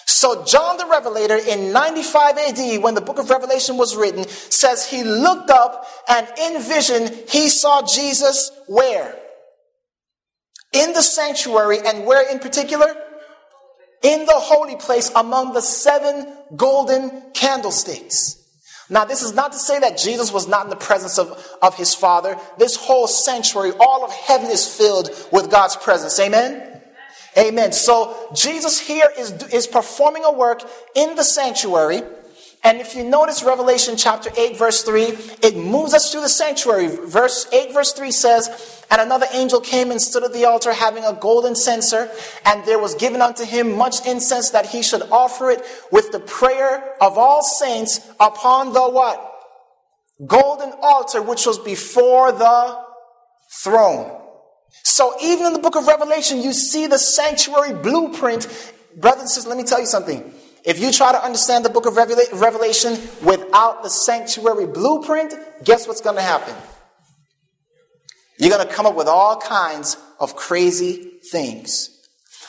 [0.07, 4.89] So, John the Revelator in 95 AD, when the book of Revelation was written, says
[4.89, 9.19] he looked up and in vision he saw Jesus where?
[10.73, 12.95] In the sanctuary, and where in particular?
[14.03, 18.37] In the holy place among the seven golden candlesticks.
[18.89, 21.75] Now, this is not to say that Jesus was not in the presence of, of
[21.75, 22.37] his Father.
[22.57, 26.17] This whole sanctuary, all of heaven is filled with God's presence.
[26.19, 26.81] Amen?
[27.37, 27.73] Amen.
[27.73, 30.61] So, Jesus here is, is performing a work
[30.95, 32.01] in the sanctuary.
[32.67, 35.03] And if you notice Revelation chapter 8, verse 3,
[35.41, 36.87] it moves us through the sanctuary.
[36.87, 41.05] Verse 8, verse 3 says, and another angel came and stood at the altar having
[41.05, 42.11] a golden censer,
[42.45, 45.61] and there was given unto him much incense that he should offer it
[45.93, 49.17] with the prayer of all saints upon the what?
[50.25, 52.83] Golden altar which was before the
[53.63, 54.11] throne.
[54.83, 58.73] So even in the book of Revelation, you see the sanctuary blueprint.
[58.97, 60.33] Brothers and sisters, let me tell you something.
[60.67, 66.01] If you try to understand the book of Revelation without the sanctuary blueprint, guess what's
[66.01, 66.53] going to happen?
[68.37, 71.89] You're going to come up with all kinds of crazy things.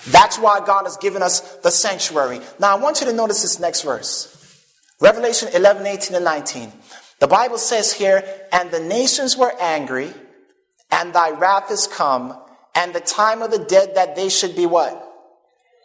[0.08, 2.40] That's why God has given us the sanctuary.
[2.58, 4.34] Now, I want you to notice this next verse
[5.00, 6.72] Revelation 11, 18, and 19.
[7.20, 10.12] The Bible says here, And the nations were angry,
[10.90, 12.36] and thy wrath is come,
[12.74, 15.04] and the time of the dead that they should be what?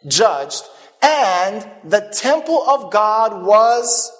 [0.08, 0.64] Judged.
[1.04, 4.10] And the temple of God was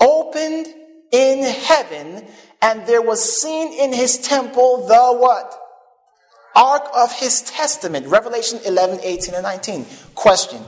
[0.00, 0.66] opened
[1.12, 2.26] in heaven,
[2.62, 5.54] and there was seen in his temple the what?
[6.56, 8.06] Ark of his testament.
[8.06, 9.84] Revelation 11, 18, and 19.
[10.14, 10.62] Question.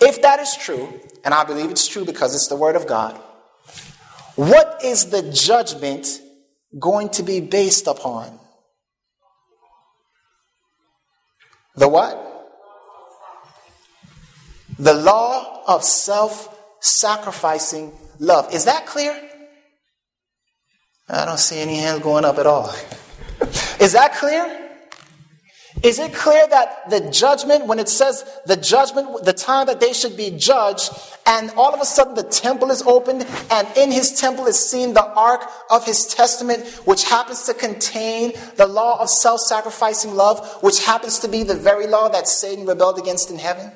[0.00, 3.16] If that is true, and I believe it's true because it's the word of God,
[4.36, 6.20] what is the judgment
[6.78, 8.38] going to be based upon?
[11.74, 12.27] The what?
[14.78, 18.52] The law of self sacrificing love.
[18.54, 19.20] Is that clear?
[21.08, 22.72] I don't see any hands going up at all.
[23.80, 24.66] Is that clear?
[25.82, 29.92] Is it clear that the judgment, when it says the judgment, the time that they
[29.92, 30.90] should be judged,
[31.24, 34.92] and all of a sudden the temple is opened, and in his temple is seen
[34.92, 40.62] the ark of his testament, which happens to contain the law of self sacrificing love,
[40.62, 43.70] which happens to be the very law that Satan rebelled against in heaven?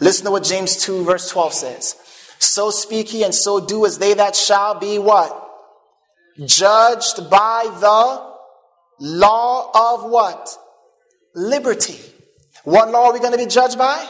[0.00, 1.96] Listen to what James 2, verse 12 says.
[2.38, 5.44] So speak ye and so do as they that shall be what?
[6.44, 10.56] Judged by the law of what?
[11.34, 11.98] Liberty.
[12.64, 14.08] What law are we going to be judged by?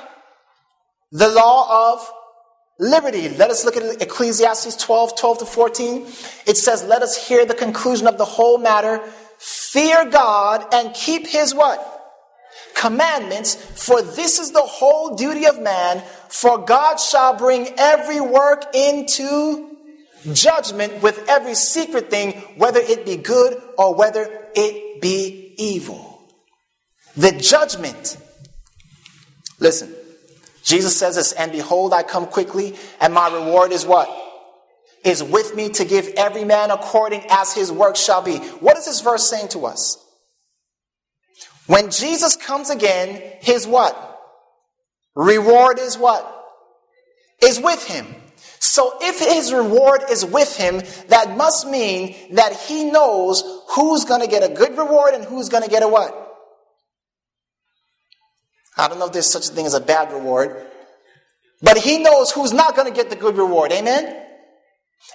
[1.10, 2.12] The law of
[2.78, 3.30] liberty.
[3.30, 6.02] Let us look at Ecclesiastes 12, 12 to 14.
[6.46, 9.00] It says, Let us hear the conclusion of the whole matter.
[9.38, 11.97] Fear God and keep his what?
[12.74, 18.74] Commandments, for this is the whole duty of man, for God shall bring every work
[18.74, 19.76] into
[20.32, 26.22] judgment with every secret thing, whether it be good or whether it be evil.
[27.16, 28.16] The judgment.
[29.58, 29.92] Listen,
[30.62, 34.08] Jesus says this, and behold, I come quickly, and my reward is what?
[35.04, 38.36] Is with me to give every man according as his work shall be.
[38.36, 39.96] What is this verse saying to us?
[41.68, 43.94] When Jesus comes again, his what?
[45.14, 46.34] Reward is what?
[47.42, 48.06] Is with him.
[48.58, 53.44] So if his reward is with him, that must mean that he knows
[53.74, 56.14] who's going to get a good reward and who's going to get a what?
[58.78, 60.66] I don't know if there's such a thing as a bad reward,
[61.60, 63.72] but he knows who's not going to get the good reward.
[63.72, 64.24] Amen?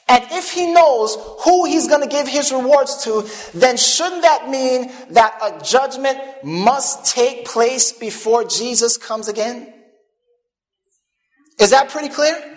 [0.07, 3.27] And if he knows who he's going to give his rewards to,
[3.57, 9.73] then shouldn't that mean that a judgment must take place before Jesus comes again?
[11.59, 12.53] Is that pretty clear?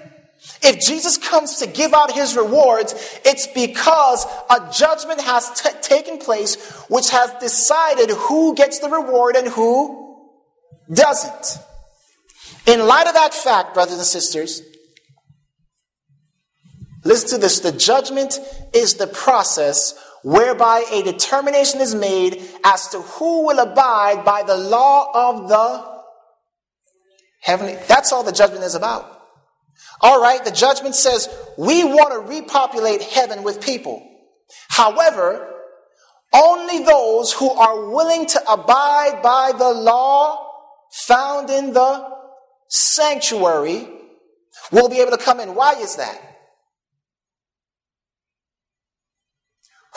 [0.62, 6.18] If Jesus comes to give out his rewards, it's because a judgment has t- taken
[6.18, 10.28] place which has decided who gets the reward and who
[10.92, 11.58] doesn't.
[12.66, 14.62] In light of that fact, brothers and sisters,
[17.06, 17.60] listen to this.
[17.60, 18.38] The judgment
[18.74, 24.56] is the process whereby a determination is made as to who will abide by the
[24.56, 25.96] law of the
[27.40, 27.76] heavenly.
[27.86, 29.12] That's all the judgment is about.
[30.00, 34.02] All right, the judgment says we want to repopulate heaven with people.
[34.68, 35.54] However,
[36.34, 40.46] only those who are willing to abide by the law
[40.90, 42.08] found in the
[42.68, 43.88] sanctuary
[44.72, 45.54] will be able to come in.
[45.54, 46.20] Why is that?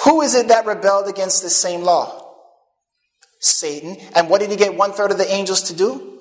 [0.05, 2.25] Who is it that rebelled against this same law?
[3.39, 3.97] Satan.
[4.15, 6.19] And what did he get one third of the angels to do?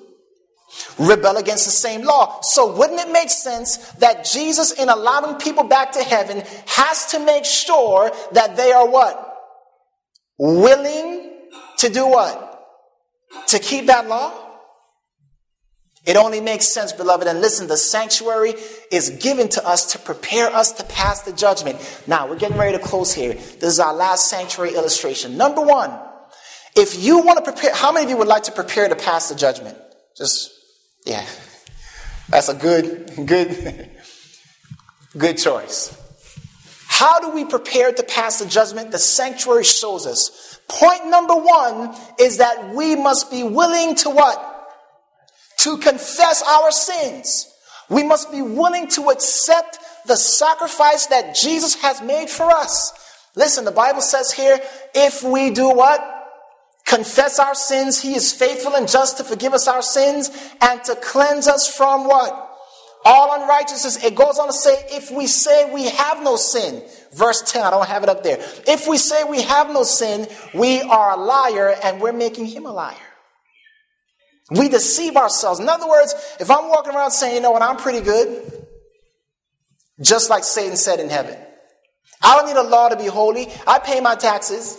[0.97, 2.41] Rebel against the same law.
[2.41, 7.19] So wouldn't it make sense that Jesus, in allowing people back to heaven, has to
[7.19, 9.37] make sure that they are what?
[10.37, 11.31] Willing
[11.77, 12.67] to do what?
[13.47, 14.48] To keep that law?
[16.05, 17.27] It only makes sense, beloved.
[17.27, 18.55] And listen, the sanctuary
[18.91, 21.77] is given to us to prepare us to pass the judgment.
[22.07, 23.33] Now, we're getting ready to close here.
[23.33, 25.37] This is our last sanctuary illustration.
[25.37, 25.91] Number one,
[26.75, 29.29] if you want to prepare, how many of you would like to prepare to pass
[29.29, 29.77] the judgment?
[30.15, 30.51] Just,
[31.05, 31.25] yeah.
[32.29, 33.89] That's a good, good,
[35.17, 35.95] good choice.
[36.87, 38.91] How do we prepare to pass the judgment?
[38.91, 40.59] The sanctuary shows us.
[40.67, 44.48] Point number one is that we must be willing to what?
[45.59, 47.53] To confess our sins.
[47.89, 52.93] We must be willing to accept the sacrifice that Jesus has made for us.
[53.35, 54.59] Listen, the Bible says here,
[54.93, 56.01] if we do what?
[56.85, 60.31] Confess our sins, He is faithful and just to forgive us our sins
[60.61, 62.47] and to cleanse us from what?
[63.05, 64.03] All unrighteousness.
[64.03, 66.83] It goes on to say, if we say we have no sin,
[67.13, 68.37] verse 10, I don't have it up there.
[68.67, 72.65] If we say we have no sin, we are a liar and we're making Him
[72.65, 72.95] a liar.
[74.51, 75.59] We deceive ourselves.
[75.59, 78.51] In other words, if I'm walking around saying, you know what, I'm pretty good,
[80.01, 81.37] just like Satan said in heaven,
[82.21, 83.47] I don't need a law to be holy.
[83.67, 84.77] I pay my taxes.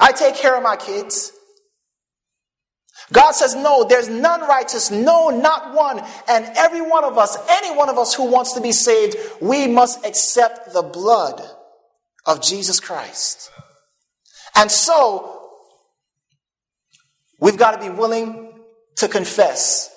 [0.00, 1.32] I take care of my kids.
[3.12, 6.02] God says, no, there's none righteous, no, not one.
[6.28, 9.66] And every one of us, any one of us who wants to be saved, we
[9.66, 11.42] must accept the blood
[12.24, 13.50] of Jesus Christ.
[14.54, 15.41] And so,
[17.42, 18.52] We've got to be willing
[18.98, 19.90] to confess.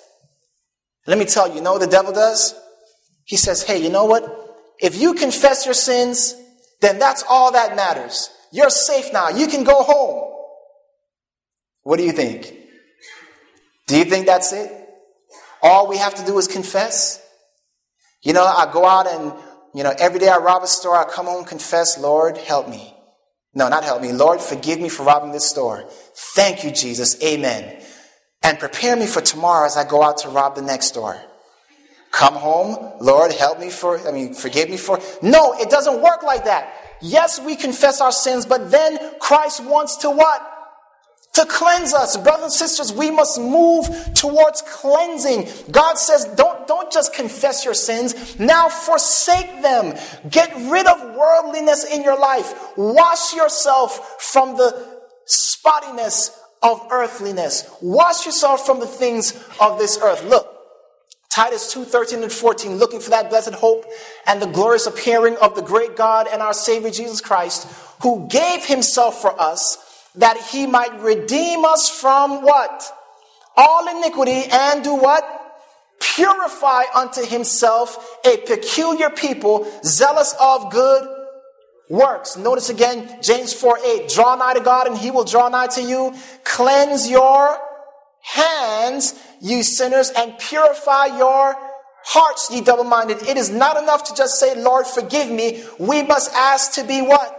[1.06, 2.56] Let me tell you, you know what the devil does?
[3.24, 4.24] He says, hey, you know what?
[4.80, 6.34] If you confess your sins,
[6.80, 8.30] then that's all that matters.
[8.50, 9.28] You're safe now.
[9.28, 10.28] You can go home.
[11.84, 12.52] What do you think?
[13.86, 14.68] Do you think that's it?
[15.62, 17.22] All we have to do is confess?
[18.22, 19.32] You know, I go out and,
[19.72, 22.92] you know, every day I rob a store, I come home, confess, Lord, help me.
[23.54, 24.12] No, not help me.
[24.12, 25.88] Lord, forgive me for robbing this store.
[26.16, 27.22] Thank you, Jesus.
[27.22, 27.82] Amen.
[28.42, 31.20] And prepare me for tomorrow as I go out to rob the next door.
[32.10, 34.98] Come home, Lord, help me for, I mean, forgive me for.
[35.20, 36.72] No, it doesn't work like that.
[37.02, 40.52] Yes, we confess our sins, but then Christ wants to what?
[41.36, 42.16] to cleanse us.
[42.16, 45.46] Brothers and sisters, we must move towards cleansing.
[45.70, 49.94] God says, don't, don't just confess your sins, now forsake them.
[50.30, 52.72] Get rid of worldliness in your life.
[52.78, 54.95] Wash yourself from the
[55.66, 56.30] spottiness
[56.62, 57.68] of earthliness.
[57.80, 60.24] Wash yourself from the things of this earth.
[60.24, 60.52] Look,
[61.30, 63.84] Titus 2 13 and 14, looking for that blessed hope
[64.26, 67.68] and the glorious appearing of the great God and our Savior Jesus Christ,
[68.02, 69.78] who gave himself for us
[70.14, 72.90] that he might redeem us from what?
[73.56, 75.24] All iniquity and do what?
[76.00, 81.15] Purify unto himself a peculiar people, zealous of good
[81.88, 82.36] works.
[82.36, 85.82] Notice again, James 4 8, draw nigh to God and he will draw nigh to
[85.82, 86.14] you.
[86.44, 87.58] Cleanse your
[88.22, 91.56] hands, you sinners, and purify your
[92.04, 93.22] hearts, ye double minded.
[93.22, 95.62] It is not enough to just say, Lord, forgive me.
[95.78, 97.32] We must ask to be what?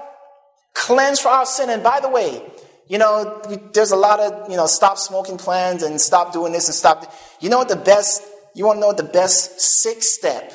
[0.74, 1.70] Cleanse for our sin.
[1.70, 2.42] And by the way,
[2.88, 3.42] you know,
[3.74, 7.14] there's a lot of, you know, stop smoking plans and stop doing this and stop.
[7.42, 8.24] You know what the best,
[8.56, 10.54] you want to know what the best six step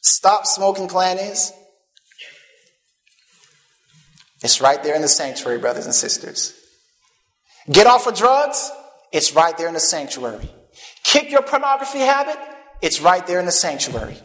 [0.00, 1.52] stop smoking plan is?
[4.46, 6.54] It's right there in the sanctuary, brothers and sisters.
[7.68, 8.70] Get off of drugs?
[9.10, 10.48] It's right there in the sanctuary.
[11.02, 12.38] Kick your pornography habit?
[12.80, 14.16] It's right there in the sanctuary.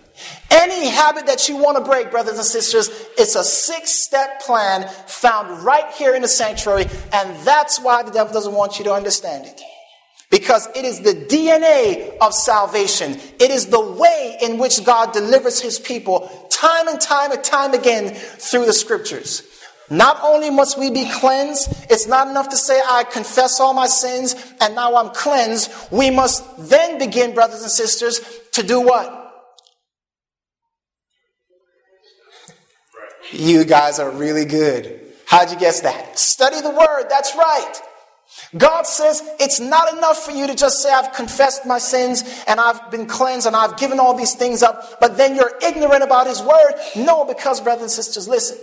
[0.51, 4.88] Any habit that you want to break, brothers and sisters, it's a six step plan
[5.07, 8.93] found right here in the sanctuary, and that's why the devil doesn't want you to
[8.93, 9.59] understand it.
[10.30, 13.13] Because it is the DNA of salvation.
[13.39, 17.74] It is the way in which God delivers his people time and time and time
[17.74, 19.47] again through the scriptures.
[19.91, 23.87] Not only must we be cleansed, it's not enough to say, I confess all my
[23.87, 25.69] sins and now I'm cleansed.
[25.91, 28.21] We must then begin, brothers and sisters,
[28.53, 29.17] to do what?
[33.33, 35.01] You guys are really good.
[35.25, 36.17] How'd you guess that?
[36.17, 37.07] Study the word.
[37.09, 37.81] That's right.
[38.57, 42.61] God says it's not enough for you to just say, I've confessed my sins and
[42.61, 46.27] I've been cleansed and I've given all these things up, but then you're ignorant about
[46.27, 46.75] His word.
[46.95, 48.57] No, because, brothers and sisters, listen.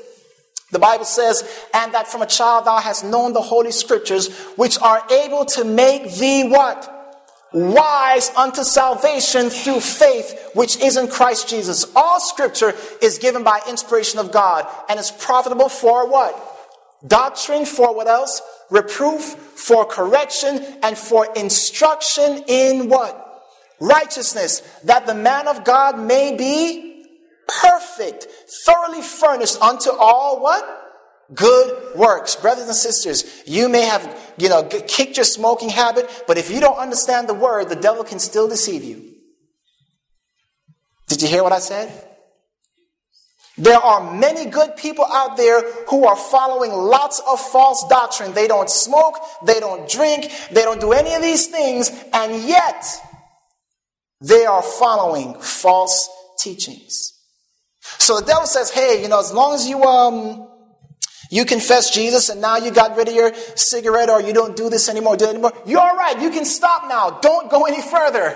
[0.70, 4.78] The Bible says, and that from a child thou hast known the holy scriptures, which
[4.80, 6.94] are able to make thee what?
[7.54, 11.90] Wise unto salvation through faith, which is in Christ Jesus.
[11.96, 16.38] All scripture is given by inspiration of God and is profitable for what?
[17.06, 18.42] Doctrine, for what else?
[18.70, 23.24] Reproof, for correction, and for instruction in what?
[23.80, 26.87] Righteousness, that the man of God may be
[27.48, 28.26] perfect,
[28.64, 30.84] thoroughly furnished unto all what?
[31.34, 32.36] Good works.
[32.36, 36.60] Brothers and sisters, you may have, you know, kicked your smoking habit, but if you
[36.60, 39.14] don't understand the word, the devil can still deceive you.
[41.08, 42.04] Did you hear what I said?
[43.58, 48.32] There are many good people out there who are following lots of false doctrine.
[48.32, 52.84] They don't smoke, they don't drink, they don't do any of these things, and yet
[54.20, 57.17] they are following false teachings.
[58.08, 60.48] So the devil says, hey, you know, as long as you, um,
[61.30, 64.70] you confess Jesus and now you got rid of your cigarette or you don't do
[64.70, 66.18] this anymore, do it anymore, you're all right.
[66.18, 67.18] You can stop now.
[67.20, 68.34] Don't go any further.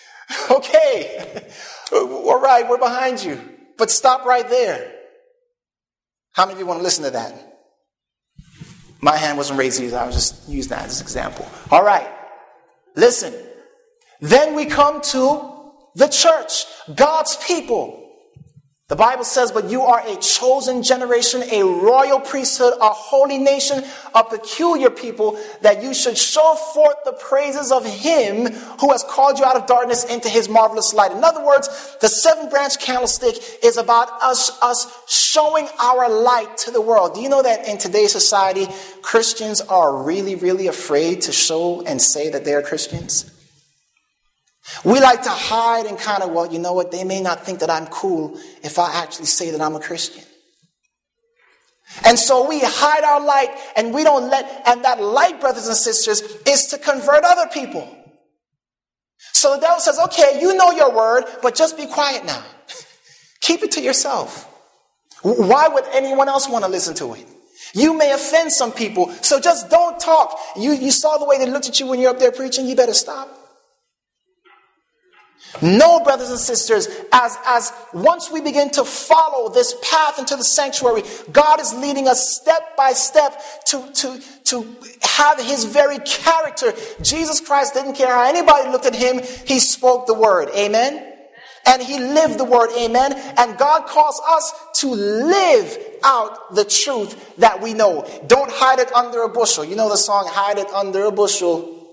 [0.50, 1.50] okay.
[1.92, 2.66] all right.
[2.66, 3.38] We're behind you.
[3.76, 4.90] But stop right there.
[6.32, 7.60] How many of you want to listen to that?
[9.02, 9.98] My hand wasn't raised either.
[9.98, 11.46] I was just using that as an example.
[11.70, 12.08] All right.
[12.96, 13.34] Listen.
[14.22, 16.64] Then we come to the church,
[16.96, 18.00] God's people.
[18.94, 23.82] The Bible says, But you are a chosen generation, a royal priesthood, a holy nation,
[24.14, 29.40] a peculiar people, that you should show forth the praises of Him who has called
[29.40, 31.10] you out of darkness into His marvelous light.
[31.10, 33.34] In other words, the seven branch candlestick
[33.64, 37.16] is about us, us showing our light to the world.
[37.16, 38.68] Do you know that in today's society,
[39.02, 43.33] Christians are really, really afraid to show and say that they are Christians?
[44.84, 46.90] We like to hide and kind of, well, you know what?
[46.90, 50.24] They may not think that I'm cool if I actually say that I'm a Christian.
[52.04, 55.76] And so we hide our light and we don't let, and that light, brothers and
[55.76, 57.86] sisters, is to convert other people.
[59.32, 62.42] So the devil says, okay, you know your word, but just be quiet now.
[63.40, 64.50] Keep it to yourself.
[65.22, 67.26] Why would anyone else want to listen to it?
[67.74, 70.38] You may offend some people, so just don't talk.
[70.56, 72.76] You, you saw the way they looked at you when you're up there preaching, you
[72.76, 73.28] better stop.
[75.62, 80.44] No, brothers and sisters, as, as once we begin to follow this path into the
[80.44, 81.02] sanctuary,
[81.32, 86.72] God is leading us step by step to, to, to have his very character.
[87.02, 90.48] Jesus Christ didn't care how anybody looked at him, he spoke the word.
[90.56, 91.12] Amen?
[91.66, 92.70] And he lived the word.
[92.76, 93.12] Amen?
[93.38, 98.06] And God calls us to live out the truth that we know.
[98.26, 99.64] Don't hide it under a bushel.
[99.64, 101.88] You know the song, Hide It Under a Bushel?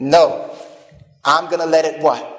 [0.00, 0.52] No.
[1.24, 2.35] I'm going to let it what?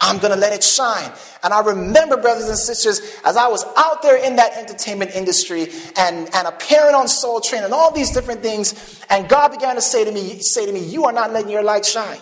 [0.00, 1.10] I'm going to let it shine.
[1.42, 5.68] And I remember, brothers and sisters, as I was out there in that entertainment industry
[5.96, 9.80] and, and appearing on Soul Train and all these different things, and God began to
[9.80, 12.20] say to me, say to me, you are not letting your light shine.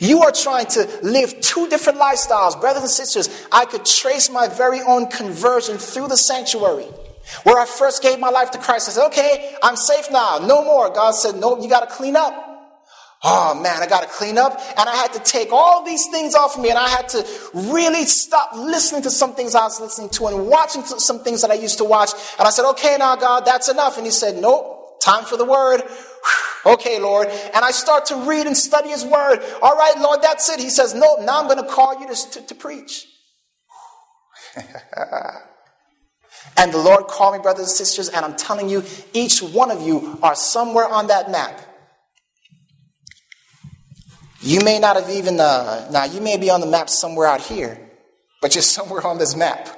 [0.00, 2.60] You are trying to live two different lifestyles.
[2.60, 6.86] Brothers and sisters, I could trace my very own conversion through the sanctuary.
[7.42, 10.38] Where I first gave my life to Christ, I said, okay, I'm safe now.
[10.38, 10.90] No more.
[10.90, 12.47] God said, nope, you got to clean up.
[13.24, 14.60] Oh man, I got to clean up.
[14.76, 17.26] And I had to take all these things off of me and I had to
[17.52, 21.50] really stop listening to some things I was listening to and watching some things that
[21.50, 22.10] I used to watch.
[22.38, 23.96] And I said, okay, now God, that's enough.
[23.96, 25.82] And he said, nope, time for the word.
[26.66, 27.28] Okay, Lord.
[27.28, 29.38] And I start to read and study his word.
[29.62, 30.58] All right, Lord, that's it.
[30.58, 33.06] He says, nope, now I'm going to call you to, to, to preach.
[36.56, 38.82] and the Lord called me, brothers and sisters, and I'm telling you,
[39.14, 41.60] each one of you are somewhere on that map.
[44.48, 47.42] You may not have even, uh, now you may be on the map somewhere out
[47.42, 47.78] here,
[48.40, 49.68] but you're somewhere on this map.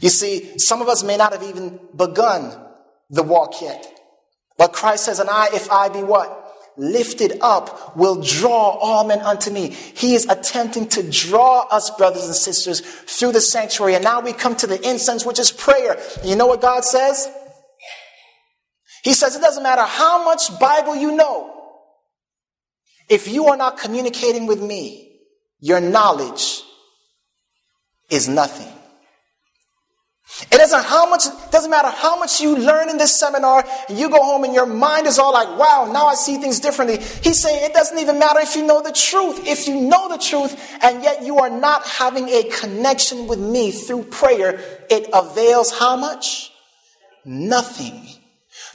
[0.00, 2.60] You see, some of us may not have even begun
[3.08, 3.86] the walk yet.
[4.58, 6.42] But Christ says, and I, if I be what?
[6.76, 9.68] Lifted up, will draw all men unto me.
[9.68, 13.94] He is attempting to draw us, brothers and sisters, through the sanctuary.
[13.94, 16.02] And now we come to the incense, which is prayer.
[16.24, 17.30] You know what God says?
[19.04, 21.55] He says, it doesn't matter how much Bible you know.
[23.08, 25.20] If you are not communicating with me,
[25.60, 26.62] your knowledge
[28.10, 28.72] is nothing.
[30.42, 34.10] It doesn't how much doesn't matter how much you learn in this seminar, and you
[34.10, 36.98] go home and your mind is all like, wow, now I see things differently.
[36.98, 39.46] He's saying it doesn't even matter if you know the truth.
[39.46, 43.70] If you know the truth and yet you are not having a connection with me
[43.70, 46.52] through prayer, it avails how much?
[47.24, 48.06] Nothing.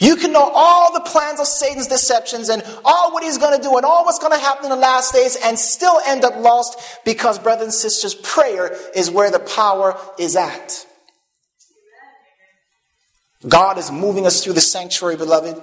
[0.02, 3.62] You can know all the plans of Satan's deceptions and all what he's going to
[3.62, 6.36] do and all what's going to happen in the last days and still end up
[6.38, 10.88] lost because, brothers and sisters, prayer is where the power is at.
[13.48, 15.56] God is moving us through the sanctuary, beloved.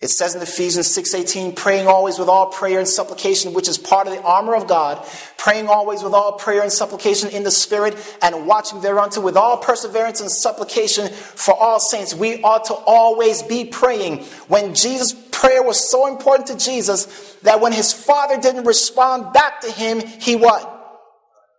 [0.00, 4.06] It says in Ephesians 6:18, praying always with all prayer and supplication, which is part
[4.06, 7.98] of the armor of God, praying always with all prayer and supplication in the Spirit,
[8.22, 12.14] and watching thereunto with all perseverance and supplication for all saints.
[12.14, 14.24] We ought to always be praying.
[14.48, 19.60] When Jesus' prayer was so important to Jesus that when his father didn't respond back
[19.60, 20.78] to him, he what?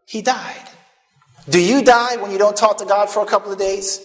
[0.07, 0.67] He died.
[1.47, 4.01] Do you die when you don't talk to God for a couple of days?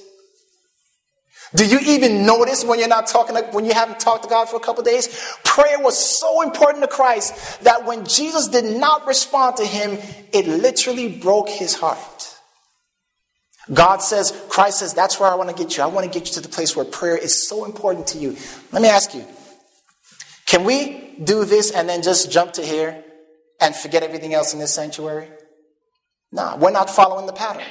[1.54, 4.56] Do you even notice when you're not talking, when you haven't talked to God for
[4.56, 5.08] a couple days?
[5.44, 9.98] Prayer was so important to Christ that when Jesus did not respond to him,
[10.32, 12.34] it literally broke his heart.
[13.72, 15.82] God says, Christ says, that's where I want to get you.
[15.82, 18.36] I want to get you to the place where prayer is so important to you.
[18.72, 19.24] Let me ask you,
[20.46, 23.02] can we do this and then just jump to here
[23.60, 25.28] and forget everything else in this sanctuary?
[26.30, 27.66] No, we're not following the pattern.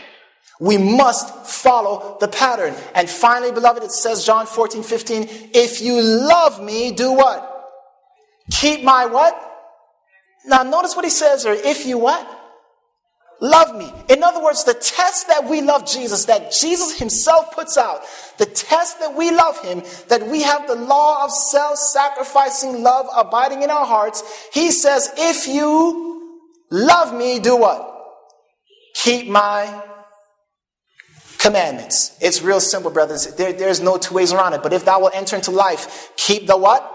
[0.60, 2.74] We must follow the pattern.
[2.94, 7.52] And finally, beloved, it says, John 14, 15, if you love me, do what?
[8.52, 9.42] Keep my what?
[10.46, 11.54] Now, notice what he says here.
[11.54, 12.32] If you what?
[13.42, 13.92] Love me.
[14.08, 18.04] In other words, the test that we love Jesus, that Jesus himself puts out,
[18.38, 23.08] the test that we love him, that we have the law of self sacrificing love
[23.14, 26.40] abiding in our hearts, he says, if you
[26.72, 27.92] love me, do what?
[28.96, 29.84] Keep my
[31.46, 32.18] commandments.
[32.22, 33.28] It's real simple, brothers.
[33.36, 34.64] There, there's no two ways around it.
[34.64, 36.92] But if thou wilt enter into life, keep the what?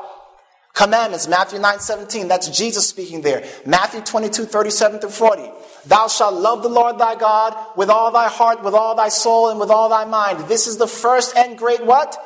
[0.75, 1.29] Commandments.
[1.29, 2.27] Matthew 9 17.
[2.27, 3.45] That's Jesus speaking there.
[3.65, 5.51] Matthew 22 37 through 40.
[5.87, 9.51] Thou shalt love the Lord thy God with all thy heart, with all thy soul,
[9.51, 10.49] and with all thy mind.
[10.49, 12.19] This is the first and great what?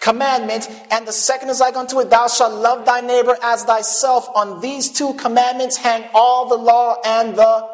[0.00, 0.68] Commandment.
[0.90, 4.28] And the second is like unto it, thou shalt love thy neighbor as thyself.
[4.34, 7.68] On these two commandments hang all the law and the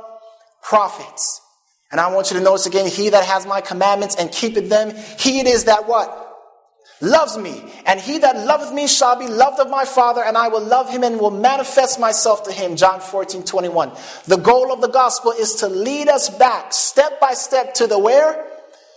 [0.60, 1.40] prophets.
[1.92, 4.96] And I want you to notice again, he that has my commandments and keepeth them,
[5.18, 6.18] he it is that what?
[7.02, 7.62] Loves me.
[7.84, 10.88] And he that loveth me shall be loved of my Father, and I will love
[10.88, 12.76] him and will manifest myself to him.
[12.76, 13.92] John 14, 21.
[14.26, 17.98] The goal of the gospel is to lead us back, step by step, to the
[17.98, 18.46] where?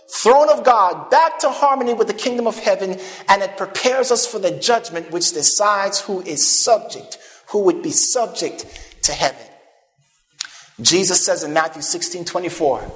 [0.08, 4.24] Throne of God, back to harmony with the kingdom of heaven, and it prepares us
[4.24, 7.18] for the judgment which decides who is subject,
[7.48, 9.42] who would be subject to heaven.
[10.80, 12.92] Jesus says in Matthew 16 24,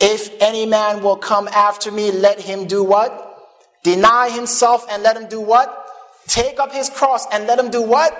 [0.00, 3.22] if any man will come after me, let him do what?
[3.82, 5.84] Deny himself and let him do what?
[6.26, 8.12] Take up his cross and let him do what?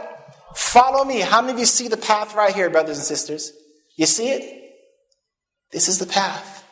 [0.55, 1.21] Follow me.
[1.21, 3.53] How many of you see the path right here, brothers and sisters?
[3.97, 4.73] You see it?
[5.73, 6.65] This is the path.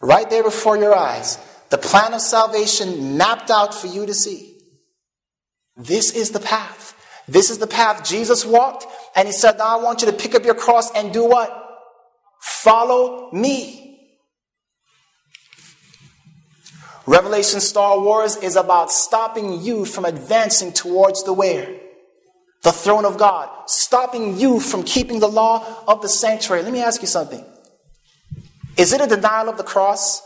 [0.00, 1.38] Right there before your eyes.
[1.70, 4.58] The plan of salvation mapped out for you to see.
[5.76, 6.94] This is the path.
[7.28, 10.34] This is the path Jesus walked, and he said, Now I want you to pick
[10.34, 11.50] up your cross and do what?
[12.40, 13.82] Follow me.
[17.06, 21.80] Revelation Star Wars is about stopping you from advancing towards the where?
[22.66, 26.64] the throne of God, stopping you from keeping the law of the sanctuary.
[26.64, 27.44] Let me ask you something.
[28.76, 30.20] Is it a denial of the cross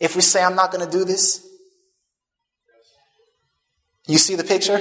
[0.00, 1.46] if we say, I'm not going to do this?
[4.08, 4.80] You see the picture?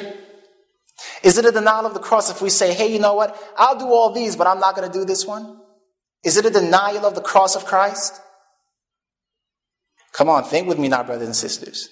[1.24, 3.38] Is it a denial of the cross if we say, hey, you know what?
[3.58, 5.60] I'll do all these, but I'm not going to do this one?
[6.24, 8.20] Is it a denial of the cross of Christ?
[10.14, 11.90] Come on, think with me now, brothers and sisters.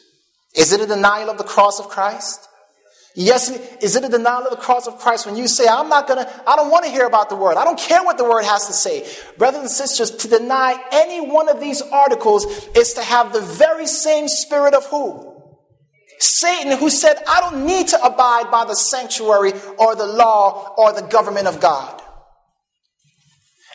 [0.55, 2.47] Is it a denial of the cross of Christ?
[3.15, 3.49] Yes,
[3.81, 6.29] is it a denial of the cross of Christ when you say, I'm not gonna,
[6.45, 7.57] I don't want to hear about the word.
[7.57, 9.07] I don't care what the word has to say.
[9.37, 12.45] Brothers and sisters, to deny any one of these articles
[12.75, 15.36] is to have the very same spirit of who?
[16.20, 20.93] Satan, who said, I don't need to abide by the sanctuary or the law or
[20.93, 22.01] the government of God.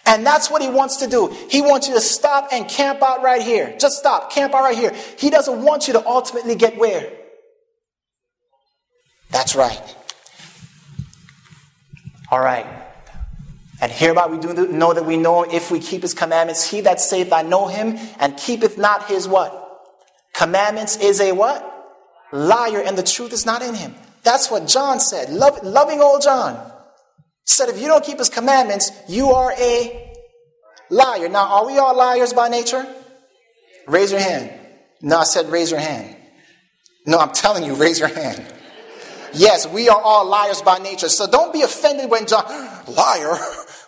[0.04, 1.34] And that's what he wants to do.
[1.48, 3.74] He wants you to stop and camp out right here.
[3.78, 4.92] Just stop, camp out right here.
[5.18, 7.12] He doesn't want you to ultimately get where?
[9.30, 9.96] That's right.
[12.30, 12.66] All right.
[13.80, 16.68] And hereby we do know that we know if we keep his commandments.
[16.68, 19.58] He that saith, I know him, and keepeth not his what?
[20.34, 21.71] Commandments is a what?
[22.32, 23.94] Liar and the truth is not in him.
[24.22, 25.30] That's what John said.
[25.30, 26.72] Love, loving old John
[27.44, 30.14] said, if you don't keep his commandments, you are a
[30.90, 31.28] liar.
[31.28, 32.86] Now, are we all liars by nature?
[33.86, 34.52] Raise your hand.
[35.00, 36.16] No, I said raise your hand.
[37.06, 38.44] No, I'm telling you, raise your hand.
[39.34, 41.08] Yes, we are all liars by nature.
[41.08, 42.44] So don't be offended when John,
[42.88, 43.36] liar.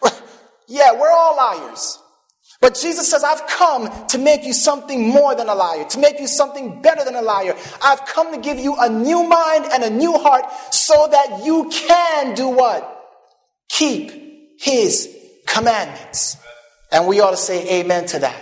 [0.67, 1.99] yeah, we're all liars.
[2.65, 6.19] But Jesus says, I've come to make you something more than a liar, to make
[6.19, 7.55] you something better than a liar.
[7.83, 11.69] I've come to give you a new mind and a new heart so that you
[11.69, 13.05] can do what?
[13.69, 15.15] Keep his
[15.47, 16.39] commandments.
[16.91, 18.35] And we ought to say amen to that.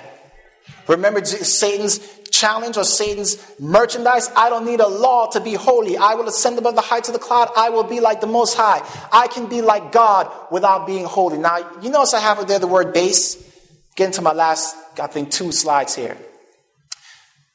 [0.87, 1.99] Remember Satan's
[2.31, 4.31] challenge or Satan's merchandise?
[4.37, 5.97] I don't need a law to be holy.
[5.97, 7.51] I will ascend above the heights of the cloud.
[7.57, 8.89] I will be like the Most High.
[9.13, 11.39] I can be like God without being holy.
[11.39, 13.49] Now, you notice I have there the word base.
[13.97, 16.17] Getting to my last, I think, two slides here.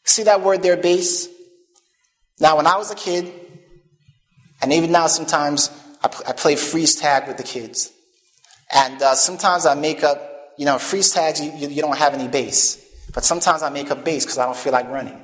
[0.03, 1.27] See that word there, base?
[2.39, 3.31] Now, when I was a kid,
[4.61, 5.69] and even now sometimes
[6.03, 7.91] I, I play freeze tag with the kids.
[8.71, 10.21] And uh, sometimes I make up,
[10.57, 12.83] you know, freeze tags, you, you, you don't have any base.
[13.13, 15.19] But sometimes I make up base because I don't feel like running.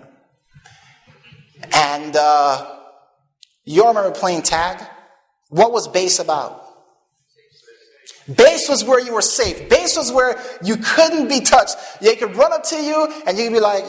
[1.73, 2.79] And uh,
[3.65, 4.85] you all remember playing tag?
[5.49, 6.62] What was base about?
[8.33, 9.69] Base was where you were safe.
[9.69, 11.75] Base was where you couldn't be touched.
[11.99, 13.83] They could run up to you and you'd be like,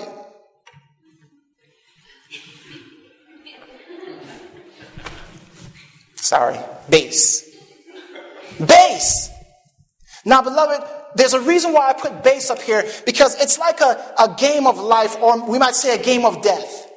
[6.16, 6.58] sorry,
[6.90, 7.48] base.
[8.58, 9.30] Base.
[10.24, 14.14] Now, beloved, there's a reason why I put base up here because it's like a,
[14.18, 16.90] a game of life, or we might say a game of death.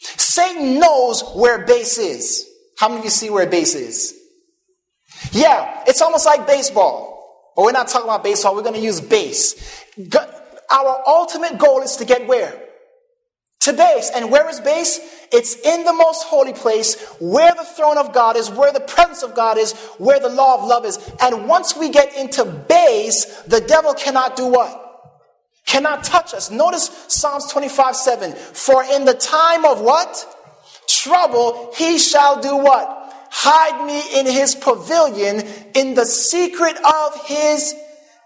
[0.00, 2.48] Satan knows where base is.
[2.78, 4.17] How many of you see where base is?
[5.32, 7.52] Yeah, it's almost like baseball.
[7.56, 9.84] But we're not talking about baseball, we're going to use base.
[10.70, 12.56] Our ultimate goal is to get where?
[13.60, 14.10] To base.
[14.14, 15.00] And where is base?
[15.32, 19.22] It's in the most holy place, where the throne of God is, where the presence
[19.22, 20.98] of God is, where the law of love is.
[21.20, 24.84] And once we get into base, the devil cannot do what?
[25.66, 26.50] Cannot touch us.
[26.50, 28.32] Notice Psalms 25 7.
[28.32, 30.34] For in the time of what?
[30.86, 32.97] Trouble, he shall do what?
[33.40, 37.74] Hide me in his pavilion, in the secret of his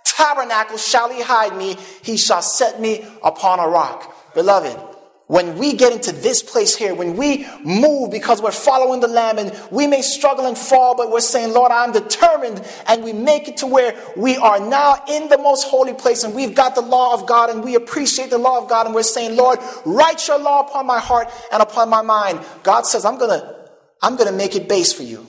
[0.05, 4.15] tabernacle shall he hide me, he shall set me upon a rock.
[4.35, 4.79] Beloved,
[5.27, 9.39] when we get into this place here, when we move because we're following the Lamb
[9.39, 13.49] and we may struggle and fall, but we're saying, Lord, I'm determined, and we make
[13.49, 16.83] it to where we are now in the most holy place and we've got the
[16.83, 20.27] law of God and we appreciate the law of God and we're saying, Lord, write
[20.27, 22.41] your law upon my heart and upon my mind.
[22.63, 23.62] God says, I'm going to
[24.03, 25.27] I'm going to make it base for you.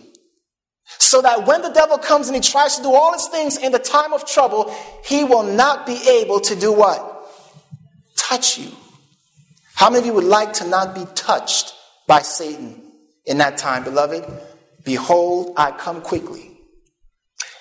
[0.99, 3.71] So that when the devil comes and he tries to do all his things in
[3.71, 7.29] the time of trouble, he will not be able to do what?
[8.17, 8.71] Touch you.
[9.75, 11.73] How many of you would like to not be touched
[12.07, 12.81] by Satan
[13.25, 14.25] in that time, beloved?
[14.83, 16.51] Behold, I come quickly.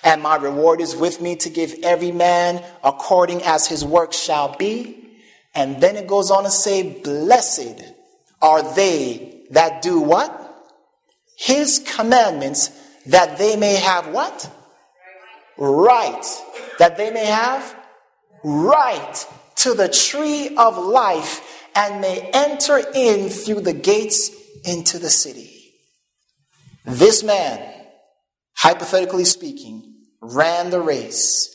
[0.03, 4.55] And my reward is with me to give every man according as his work shall
[4.57, 5.11] be.
[5.55, 7.83] And then it goes on to say, Blessed
[8.41, 10.42] are they that do what?
[11.37, 12.69] His commandments
[13.07, 14.49] that they may have what?
[15.57, 16.25] Right.
[16.79, 17.75] That they may have
[18.43, 19.27] right
[19.57, 24.31] to the tree of life and may enter in through the gates
[24.63, 25.73] into the city.
[26.85, 27.87] This man,
[28.55, 31.49] hypothetically speaking, ran the race.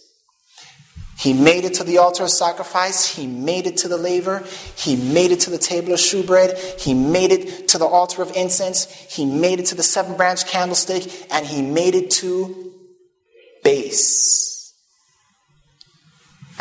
[1.18, 3.16] He made it to the altar of sacrifice.
[3.16, 4.44] He made it to the laver.
[4.76, 6.56] He made it to the table of shewbread.
[6.78, 8.84] He made it to the altar of incense.
[8.84, 11.26] He made it to the seven branch candlestick.
[11.32, 12.72] And he made it to
[13.64, 14.72] base.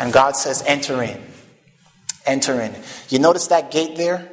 [0.00, 1.22] And God says, enter in.
[2.26, 2.74] Enter in.
[3.10, 4.28] You notice that gate there?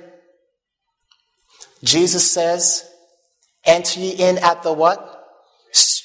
[1.84, 2.84] Jesus says,
[3.64, 5.15] enter ye in at the what?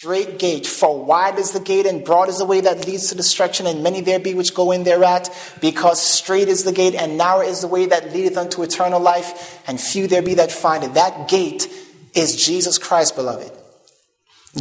[0.01, 3.15] Straight gate, for wide is the gate and broad is the way that leads to
[3.15, 5.29] destruction, and many there be which go in thereat,
[5.61, 9.63] because straight is the gate and narrow is the way that leadeth unto eternal life,
[9.67, 10.95] and few there be that find it.
[10.95, 11.69] That gate
[12.15, 13.53] is Jesus Christ, beloved.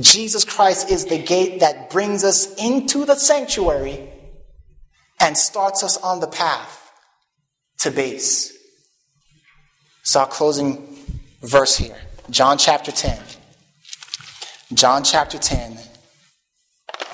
[0.02, 4.10] Jesus Christ is the gate that brings us into the sanctuary
[5.22, 6.92] and starts us on the path
[7.78, 8.58] to base.
[10.04, 10.98] So, closing
[11.42, 11.96] verse here
[12.30, 13.39] John chapter 10.
[14.72, 15.80] John chapter 10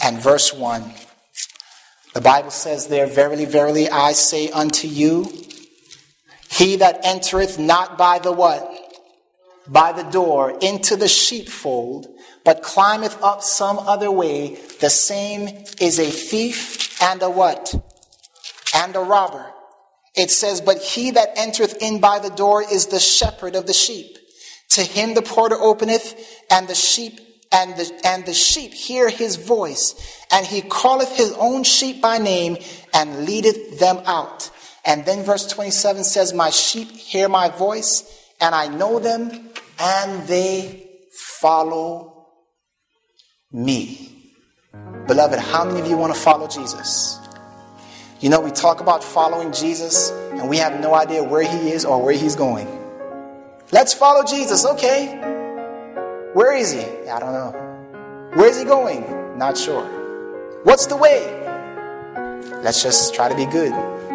[0.04, 0.92] and verse 1.
[2.14, 5.32] The Bible says there, Verily, verily, I say unto you,
[6.50, 8.70] he that entereth not by the what?
[9.70, 12.08] By the door into the sheepfold,
[12.44, 17.74] but climbeth up some other way, the same is a thief and a what?
[18.76, 19.46] And a robber.
[20.14, 23.74] It says, But he that entereth in by the door is the shepherd of the
[23.74, 24.18] sheep.
[24.72, 29.36] To him the porter openeth, and the sheep and the, and the sheep hear his
[29.36, 32.58] voice, and he calleth his own sheep by name
[32.94, 34.50] and leadeth them out.
[34.86, 38.04] And then verse 27 says, My sheep hear my voice,
[38.40, 39.32] and I know them,
[39.80, 40.90] and they
[41.40, 42.28] follow
[43.52, 44.34] me.
[45.08, 47.20] Beloved, how many of you want to follow Jesus?
[48.20, 51.86] You know, we talk about following Jesus, and we have no idea where he is
[51.86, 52.68] or where he's going.
[53.72, 55.35] Let's follow Jesus, okay?
[56.36, 56.82] Where is he?
[57.08, 58.32] I don't know.
[58.34, 59.38] Where is he going?
[59.38, 59.86] Not sure.
[60.66, 61.32] What's the way?
[62.62, 63.72] Let's just try to be good.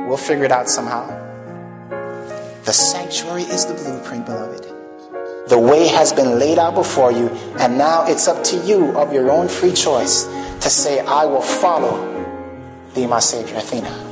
[0.06, 1.08] We'll figure it out somehow.
[2.64, 4.64] The sanctuary is the blueprint, beloved.
[5.48, 9.14] The way has been laid out before you, and now it's up to you of
[9.14, 12.06] your own free choice to say, I will follow
[12.92, 14.09] thee, my Savior, Athena.